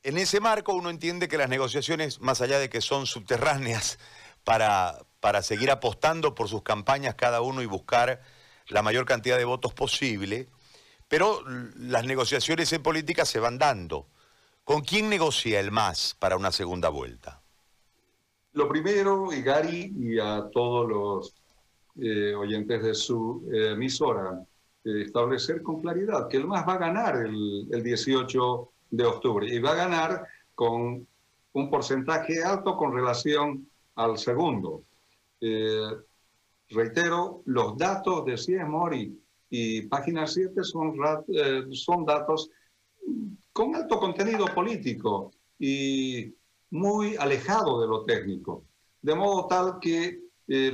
en 0.04 0.18
ese 0.18 0.38
marco 0.38 0.72
uno 0.72 0.88
entiende 0.88 1.26
que 1.26 1.36
las 1.36 1.48
negociaciones, 1.48 2.20
más 2.20 2.40
allá 2.40 2.60
de 2.60 2.70
que 2.70 2.80
son 2.80 3.06
subterráneas 3.06 3.98
para, 4.44 5.00
para 5.18 5.42
seguir 5.42 5.72
apostando 5.72 6.36
por 6.36 6.48
sus 6.48 6.62
campañas 6.62 7.16
cada 7.16 7.40
uno 7.40 7.60
y 7.60 7.66
buscar 7.66 8.22
la 8.68 8.82
mayor 8.82 9.04
cantidad 9.04 9.36
de 9.36 9.44
votos 9.44 9.74
posible, 9.74 10.48
pero 11.08 11.42
las 11.76 12.04
negociaciones 12.04 12.72
en 12.72 12.84
política 12.84 13.24
se 13.24 13.40
van 13.40 13.58
dando. 13.58 14.06
¿Con 14.62 14.82
quién 14.82 15.08
negocia 15.08 15.58
el 15.58 15.72
MAS 15.72 16.14
para 16.20 16.36
una 16.36 16.52
segunda 16.52 16.88
vuelta? 16.88 17.42
Lo 18.52 18.68
primero, 18.68 19.32
y 19.32 19.42
Gary, 19.42 19.92
y 19.98 20.20
a 20.20 20.48
todos 20.52 20.88
los 20.88 21.34
eh, 22.00 22.32
oyentes 22.32 22.80
de 22.80 22.94
su 22.94 23.48
eh, 23.52 23.72
emisora, 23.72 24.40
eh, 24.84 25.02
establecer 25.02 25.62
con 25.62 25.80
claridad 25.80 26.28
que 26.28 26.36
el 26.36 26.46
MAS 26.46 26.64
va 26.68 26.74
a 26.74 26.78
ganar 26.78 27.16
el, 27.16 27.66
el 27.72 27.82
18 27.82 28.70
de 28.90 29.04
octubre 29.04 29.52
y 29.52 29.58
va 29.58 29.72
a 29.72 29.88
ganar 29.88 30.24
con 30.54 31.04
un 31.54 31.70
porcentaje 31.70 32.44
alto 32.44 32.76
con 32.76 32.94
relación 32.94 33.68
al 33.96 34.16
segundo. 34.16 34.84
reitero, 36.70 37.42
los 37.46 37.76
datos 37.76 38.24
de 38.26 38.38
CIES 38.38 38.68
Mori 38.68 39.20
y 39.50 39.82
Página 39.82 40.24
7 40.26 40.62
son, 40.62 40.94
son 41.72 42.04
datos 42.04 42.50
con 43.52 43.74
alto 43.74 43.98
contenido 43.98 44.46
político 44.54 45.32
y 45.58 46.32
muy 46.70 47.16
alejado 47.16 47.80
de 47.80 47.88
lo 47.88 48.04
técnico. 48.04 48.64
De 49.02 49.14
modo 49.16 49.48
tal 49.48 49.78
que 49.80 50.27
eh, 50.50 50.72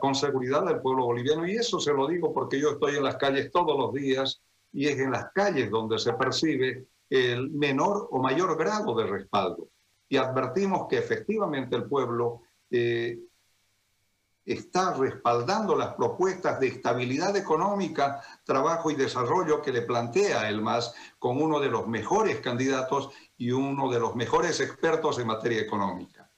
con 0.00 0.14
seguridad 0.14 0.64
del 0.66 0.80
pueblo 0.80 1.06
boliviano. 1.06 1.46
Y 1.46 1.56
eso 1.56 1.80
se 1.80 1.92
lo 1.92 2.06
digo 2.06 2.32
porque 2.32 2.60
yo 2.60 2.72
estoy 2.72 2.96
en 2.96 3.04
las 3.04 3.16
calles 3.16 3.50
todos 3.50 3.76
los 3.78 3.92
días 3.94 4.42
y 4.70 4.86
es 4.86 4.98
en 4.98 5.12
las 5.12 5.32
calles 5.32 5.70
donde 5.70 5.98
se 5.98 6.12
percibe 6.12 6.88
el 7.08 7.50
menor 7.50 8.08
o 8.10 8.20
mayor 8.20 8.56
grado 8.58 8.94
de 8.94 9.06
respaldo. 9.06 9.70
Y 10.08 10.18
advertimos 10.18 10.86
que 10.88 10.98
efectivamente 10.98 11.74
el 11.74 11.84
pueblo 11.84 12.42
eh, 12.70 13.18
está 14.44 14.92
respaldando 14.92 15.74
las 15.74 15.94
propuestas 15.94 16.60
de 16.60 16.66
estabilidad 16.66 17.34
económica, 17.36 18.20
trabajo 18.44 18.90
y 18.90 18.94
desarrollo 18.94 19.62
que 19.62 19.72
le 19.72 19.82
plantea 19.82 20.48
el 20.50 20.60
MAS 20.60 20.94
con 21.18 21.40
uno 21.40 21.60
de 21.60 21.70
los 21.70 21.88
mejores 21.88 22.40
candidatos 22.40 23.08
y 23.38 23.52
uno 23.52 23.90
de 23.90 24.00
los 24.00 24.14
mejores 24.14 24.60
expertos 24.60 25.18
en 25.18 25.28
materia 25.28 25.62
económica. 25.62 26.30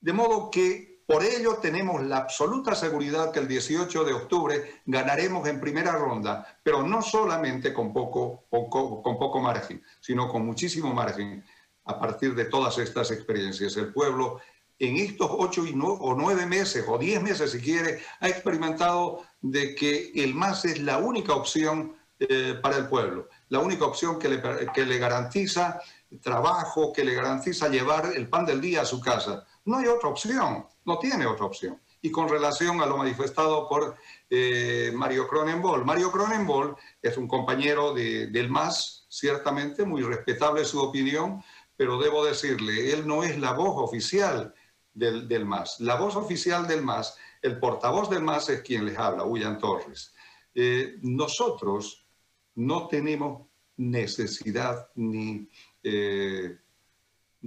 De 0.00 0.12
modo 0.12 0.50
que 0.50 0.95
por 1.06 1.22
ello 1.22 1.58
tenemos 1.62 2.02
la 2.02 2.18
absoluta 2.18 2.74
seguridad 2.74 3.30
que 3.32 3.38
el 3.38 3.48
18 3.48 4.04
de 4.04 4.12
octubre 4.12 4.82
ganaremos 4.84 5.46
en 5.48 5.60
primera 5.60 5.92
ronda, 5.92 6.58
pero 6.62 6.82
no 6.82 7.00
solamente 7.00 7.72
con 7.72 7.92
poco, 7.92 8.44
con 8.50 9.18
poco 9.18 9.40
margen, 9.40 9.82
sino 10.00 10.28
con 10.28 10.44
muchísimo 10.44 10.92
margen 10.92 11.44
a 11.84 11.98
partir 11.98 12.34
de 12.34 12.46
todas 12.46 12.78
estas 12.78 13.12
experiencias. 13.12 13.76
El 13.76 13.92
pueblo 13.92 14.40
en 14.78 14.96
estos 14.96 15.30
ocho 15.30 15.64
y 15.64 15.74
o 15.80 16.14
nueve 16.14 16.44
meses, 16.44 16.84
o 16.86 16.98
diez 16.98 17.22
meses 17.22 17.52
si 17.52 17.60
quiere, 17.60 18.00
ha 18.20 18.28
experimentado 18.28 19.22
de 19.40 19.74
que 19.74 20.12
el 20.14 20.34
MAS 20.34 20.64
es 20.64 20.80
la 20.80 20.98
única 20.98 21.34
opción 21.34 21.96
eh, 22.18 22.58
para 22.62 22.76
el 22.76 22.88
pueblo, 22.88 23.28
la 23.48 23.60
única 23.60 23.84
opción 23.84 24.18
que 24.18 24.28
le, 24.28 24.42
que 24.74 24.84
le 24.84 24.98
garantiza 24.98 25.80
trabajo, 26.22 26.92
que 26.92 27.04
le 27.04 27.14
garantiza 27.14 27.68
llevar 27.68 28.12
el 28.14 28.28
pan 28.28 28.46
del 28.46 28.60
día 28.60 28.82
a 28.82 28.86
su 28.86 29.00
casa. 29.00 29.46
No 29.66 29.76
hay 29.76 29.86
otra 29.86 30.08
opción 30.08 30.66
no 30.86 30.98
tiene 30.98 31.26
otra 31.26 31.44
opción. 31.44 31.78
Y 32.00 32.10
con 32.10 32.28
relación 32.28 32.80
a 32.80 32.86
lo 32.86 32.96
manifestado 32.96 33.68
por 33.68 33.96
eh, 34.30 34.92
Mario 34.94 35.28
Cronenbol, 35.28 35.84
Mario 35.84 36.10
Cronenbol 36.10 36.76
es 37.02 37.16
un 37.16 37.26
compañero 37.26 37.92
del 37.92 38.48
MAS, 38.48 39.06
ciertamente 39.08 39.84
muy 39.84 40.02
respetable 40.02 40.64
su 40.64 40.80
opinión, 40.80 41.42
pero 41.76 41.98
debo 41.98 42.24
decirle, 42.24 42.92
él 42.92 43.06
no 43.06 43.24
es 43.24 43.38
la 43.38 43.52
voz 43.52 43.74
oficial 43.76 44.54
del, 44.94 45.44
MAS. 45.44 45.80
La 45.80 45.96
voz 45.96 46.16
oficial 46.16 46.66
del 46.66 46.82
MAS, 46.82 47.18
el 47.42 47.58
portavoz 47.58 48.08
del 48.08 48.22
MAS 48.22 48.48
es 48.48 48.62
quien 48.62 48.86
les 48.86 48.96
habla, 48.96 49.24
William 49.24 49.58
Torres. 49.58 50.14
Eh, 50.54 50.98
nosotros 51.02 52.06
no 52.54 52.86
tenemos 52.86 53.48
necesidad 53.76 54.88
ni 54.94 55.48
eh, 55.82 56.56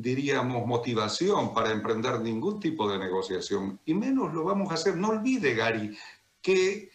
diríamos, 0.02 0.66
motivación 0.66 1.54
para 1.54 1.72
emprender 1.72 2.20
ningún 2.22 2.60
tipo 2.60 2.90
de 2.90 2.98
negociación, 2.98 3.80
y 3.86 3.94
menos 3.94 4.34
lo 4.34 4.44
vamos 4.44 4.72
a 4.72 4.76
hacer. 4.76 4.96
No 4.96 5.10
olvide, 5.10 5.54
Gary, 5.56 5.98
que 6.42 6.92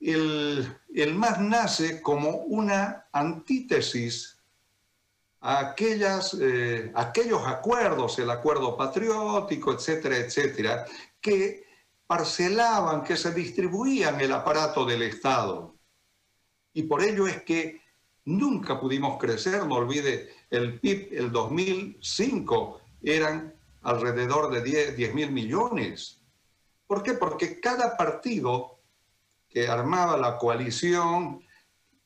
el, 0.00 0.76
el 0.94 1.14
MAS 1.14 1.40
nace 1.40 2.02
como 2.02 2.30
una 2.30 3.06
antítesis 3.12 4.38
a 5.40 5.70
aquellas, 5.70 6.36
eh, 6.40 6.92
aquellos 6.94 7.46
acuerdos, 7.46 8.18
el 8.18 8.30
acuerdo 8.30 8.76
patriótico, 8.76 9.72
etcétera, 9.72 10.18
etcétera, 10.18 10.84
que 11.20 11.64
parcelaban, 12.06 13.02
que 13.02 13.16
se 13.16 13.32
distribuían 13.32 14.20
el 14.20 14.32
aparato 14.32 14.84
del 14.84 15.02
Estado. 15.02 15.76
Y 16.74 16.82
por 16.82 17.02
ello 17.02 17.26
es 17.26 17.42
que 17.42 17.80
nunca 18.24 18.80
pudimos 18.80 19.18
crecer, 19.18 19.66
no 19.66 19.76
olvide, 19.76 20.30
el 20.50 20.78
PIB 20.80 21.08
el 21.12 21.32
2005 21.32 22.80
eran 23.02 23.54
alrededor 23.82 24.50
de 24.50 24.92
10 24.92 25.14
mil 25.14 25.30
millones. 25.30 26.20
¿Por 26.86 27.02
qué? 27.02 27.14
Porque 27.14 27.60
cada 27.60 27.96
partido 27.96 28.80
que 29.48 29.68
armaba 29.68 30.16
la 30.16 30.36
coalición, 30.38 31.42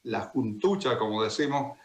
la 0.05 0.23
juntucha, 0.23 0.99
como 0.99 1.23
decimos, 1.23 1.79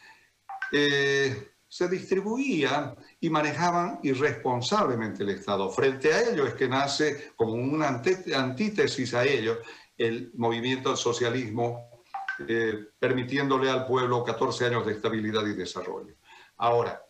eh, 0.72 1.52
se 1.68 1.88
distribuía 1.88 2.96
y 3.20 3.30
manejaban 3.30 4.00
irresponsablemente 4.04 5.24
el 5.24 5.30
Estado. 5.30 5.70
Frente 5.70 6.14
a 6.14 6.30
ello 6.30 6.48
es 6.48 6.56
que 6.56 6.68
nace 6.68 7.32
como 7.36 7.54
una 7.54 7.88
antítesis 7.88 9.14
a 9.14 9.24
ello 9.24 9.60
el 9.98 10.32
movimiento 10.36 10.90
del 10.90 10.98
socialismo, 10.98 11.99
eh, 12.48 12.88
permitiéndole 12.98 13.70
al 13.70 13.86
pueblo 13.86 14.24
14 14.24 14.66
años 14.66 14.86
de 14.86 14.94
estabilidad 14.94 15.46
y 15.46 15.54
desarrollo. 15.54 16.16
Ahora, 16.58 17.04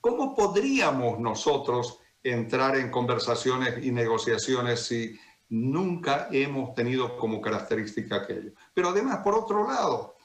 ¿cómo 0.00 0.34
podríamos 0.34 1.18
nosotros 1.18 2.00
entrar 2.22 2.76
en 2.76 2.90
conversaciones 2.90 3.84
y 3.84 3.92
negociaciones 3.92 4.80
si 4.86 5.18
nunca 5.48 6.28
hemos 6.32 6.74
tenido 6.74 7.16
como 7.16 7.40
característica 7.40 8.16
aquello? 8.16 8.52
Pero 8.74 8.88
además, 8.88 9.18
por 9.18 9.34
otro 9.34 9.66
lado, 9.66 10.16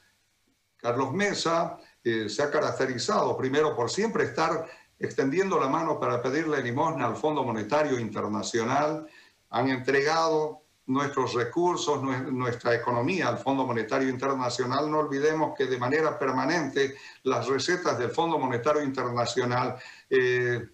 Carlos 0.77 1.13
Mesa 1.13 1.77
eh, 2.03 2.27
se 2.27 2.41
ha 2.41 2.49
caracterizado 2.49 3.37
primero 3.37 3.75
por 3.75 3.89
siempre 3.89 4.23
estar 4.23 4.67
extendiendo 4.97 5.59
la 5.59 5.67
mano 5.67 5.99
para 5.99 6.21
pedirle 6.21 6.61
limosna 6.61 7.07
al 7.07 7.15
Fondo 7.15 7.43
Monetario 7.43 7.99
Internacional, 7.99 9.07
han 9.49 9.69
entregado 9.69 10.61
nuestros 10.91 11.33
recursos, 11.33 12.01
nuestra 12.03 12.75
economía 12.75 13.29
al 13.29 13.37
Fondo 13.37 13.65
Monetario 13.65 14.09
Internacional. 14.09 14.89
No 14.89 14.99
olvidemos 14.99 15.57
que 15.57 15.65
de 15.65 15.77
manera 15.77 16.17
permanente 16.19 16.95
las 17.23 17.47
recetas 17.47 17.97
del 17.97 18.11
Fondo 18.11 18.37
Monetario 18.37 18.83
Internacional 18.83 19.75
eh, 20.09 20.67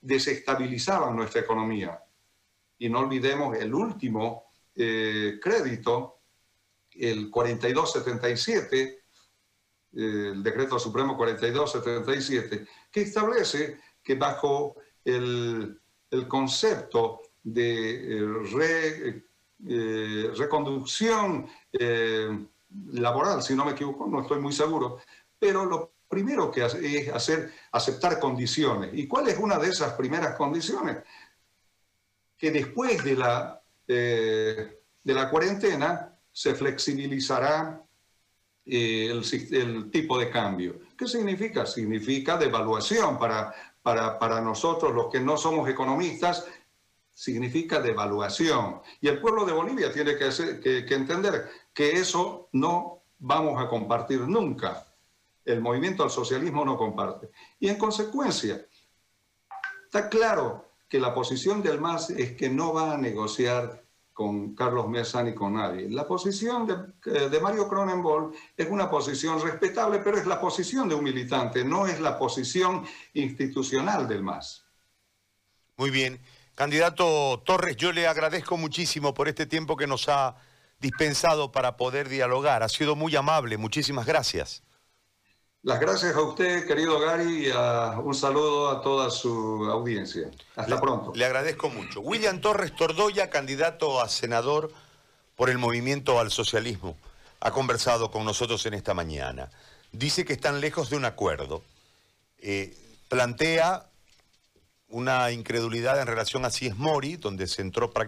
desestabilizaban 0.00 1.14
nuestra 1.14 1.42
economía. 1.42 2.02
Y 2.78 2.88
no 2.88 3.00
olvidemos 3.00 3.56
el 3.56 3.74
último 3.74 4.44
eh, 4.74 5.38
crédito, 5.42 6.20
el 6.92 7.30
4277, 7.30 9.02
el 9.94 10.42
decreto 10.42 10.78
supremo 10.78 11.16
4277, 11.16 12.66
que 12.90 13.00
establece 13.02 13.80
que 14.02 14.14
bajo 14.14 14.76
el, 15.04 15.80
concepto 16.26 17.20
de 17.42 18.18
eh, 18.18 19.24
eh, 19.66 20.30
reconducción 20.36 21.48
eh, 21.72 22.46
laboral, 22.92 23.42
si 23.42 23.54
no 23.54 23.64
me 23.64 23.72
equivoco, 23.72 24.06
no 24.06 24.22
estoy 24.22 24.40
muy 24.40 24.52
seguro, 24.52 24.98
pero 25.38 25.64
lo 25.64 25.92
primero 26.08 26.50
que 26.50 26.62
hace 26.62 26.98
es 26.98 27.08
hacer, 27.08 27.52
aceptar 27.72 28.18
condiciones. 28.18 28.90
¿Y 28.92 29.06
cuál 29.06 29.28
es 29.28 29.38
una 29.38 29.58
de 29.58 29.68
esas 29.68 29.94
primeras 29.94 30.36
condiciones? 30.36 30.98
Que 32.36 32.50
después 32.50 33.02
de 33.04 33.16
la, 33.16 33.62
de 33.86 34.80
la 35.04 35.28
cuarentena 35.28 36.18
se 36.32 36.54
flexibilizará 36.54 37.82
eh, 38.70 39.10
el, 39.10 39.90
tipo 39.90 40.18
de 40.18 40.28
cambio. 40.28 40.80
¿Qué 40.96 41.06
significa? 41.06 41.64
Significa 41.64 42.36
devaluación. 42.36 43.18
Para, 43.18 43.54
para, 43.82 44.18
para 44.18 44.42
nosotros, 44.42 44.94
los 44.94 45.10
que 45.10 45.20
no 45.20 45.38
somos 45.38 45.66
economistas, 45.70 46.46
significa 47.18 47.80
devaluación. 47.80 48.80
Y 49.00 49.08
el 49.08 49.20
pueblo 49.20 49.44
de 49.44 49.52
Bolivia 49.52 49.92
tiene 49.92 50.16
que, 50.16 50.94
entender 50.94 51.50
que 51.74 51.90
eso 51.90 52.48
no 52.52 53.02
vamos 53.18 53.60
a 53.60 53.68
compartir 53.68 54.20
nunca. 54.20 54.86
El 55.44 55.60
movimiento 55.60 56.04
al 56.04 56.10
socialismo 56.10 56.64
no 56.64 56.76
comparte. 56.76 57.30
Y 57.58 57.70
en 57.70 57.76
consecuencia, 57.76 58.64
está 59.86 60.08
claro 60.08 60.70
que 60.88 61.00
la 61.00 61.12
posición 61.12 61.60
del 61.60 61.80
MAS 61.80 62.10
es 62.10 62.36
que 62.36 62.48
no 62.48 62.72
va 62.72 62.92
a 62.92 62.98
negociar 62.98 63.82
con 64.12 64.54
Carlos 64.54 64.88
Mesa 64.88 65.20
ni 65.20 65.34
con 65.34 65.54
nadie. 65.54 65.90
La 65.90 66.06
posición 66.06 66.68
de, 66.68 67.28
de, 67.28 67.40
Mario 67.40 67.68
Cronenberg 67.68 68.30
es 68.56 68.70
una 68.70 68.88
posición 68.88 69.42
respetable, 69.42 69.98
pero 69.98 70.18
es 70.18 70.26
la 70.26 70.40
posición 70.40 70.88
de 70.88 70.94
un 70.94 71.02
militante, 71.02 71.64
no 71.64 71.88
es 71.88 72.00
la 72.00 72.16
posición 72.16 72.86
institucional 73.14 74.06
del 74.06 74.22
MAS. 74.22 74.64
Muy 75.76 75.90
bien. 75.90 76.20
Candidato 76.58 77.40
Torres, 77.46 77.76
yo 77.76 77.92
le 77.92 78.08
agradezco 78.08 78.56
muchísimo 78.56 79.14
por 79.14 79.28
este 79.28 79.46
tiempo 79.46 79.76
que 79.76 79.86
nos 79.86 80.08
ha 80.08 80.34
dispensado 80.80 81.52
para 81.52 81.76
poder 81.76 82.08
dialogar. 82.08 82.64
Ha 82.64 82.68
sido 82.68 82.96
muy 82.96 83.14
amable. 83.14 83.56
Muchísimas 83.56 84.06
gracias. 84.06 84.64
Las 85.62 85.78
gracias 85.78 86.16
a 86.16 86.20
usted, 86.20 86.66
querido 86.66 86.98
Gary, 86.98 87.46
y 87.46 87.50
un 87.50 88.12
saludo 88.12 88.70
a 88.70 88.82
toda 88.82 89.08
su 89.08 89.68
audiencia. 89.70 90.32
Hasta 90.56 90.80
pronto. 90.80 91.12
Le 91.14 91.24
agradezco 91.24 91.68
mucho. 91.68 92.00
William 92.00 92.40
Torres 92.40 92.74
Tordoya, 92.74 93.30
candidato 93.30 94.02
a 94.02 94.08
senador 94.08 94.72
por 95.36 95.50
el 95.50 95.58
Movimiento 95.58 96.18
al 96.18 96.32
Socialismo, 96.32 96.96
ha 97.38 97.52
conversado 97.52 98.10
con 98.10 98.24
nosotros 98.24 98.66
en 98.66 98.74
esta 98.74 98.94
mañana. 98.94 99.48
Dice 99.92 100.24
que 100.24 100.32
están 100.32 100.60
lejos 100.60 100.90
de 100.90 100.96
un 100.96 101.04
acuerdo. 101.04 101.62
Eh, 102.40 102.76
plantea 103.08 103.86
una 104.88 105.30
incredulidad 105.32 106.00
en 106.00 106.06
relación 106.06 106.44
a 106.44 106.50
si 106.50 106.66
es 106.66 106.76
Mori, 106.76 107.16
donde 107.16 107.46
se 107.46 107.62
entró 107.62 107.90
prácticamente 107.90 107.98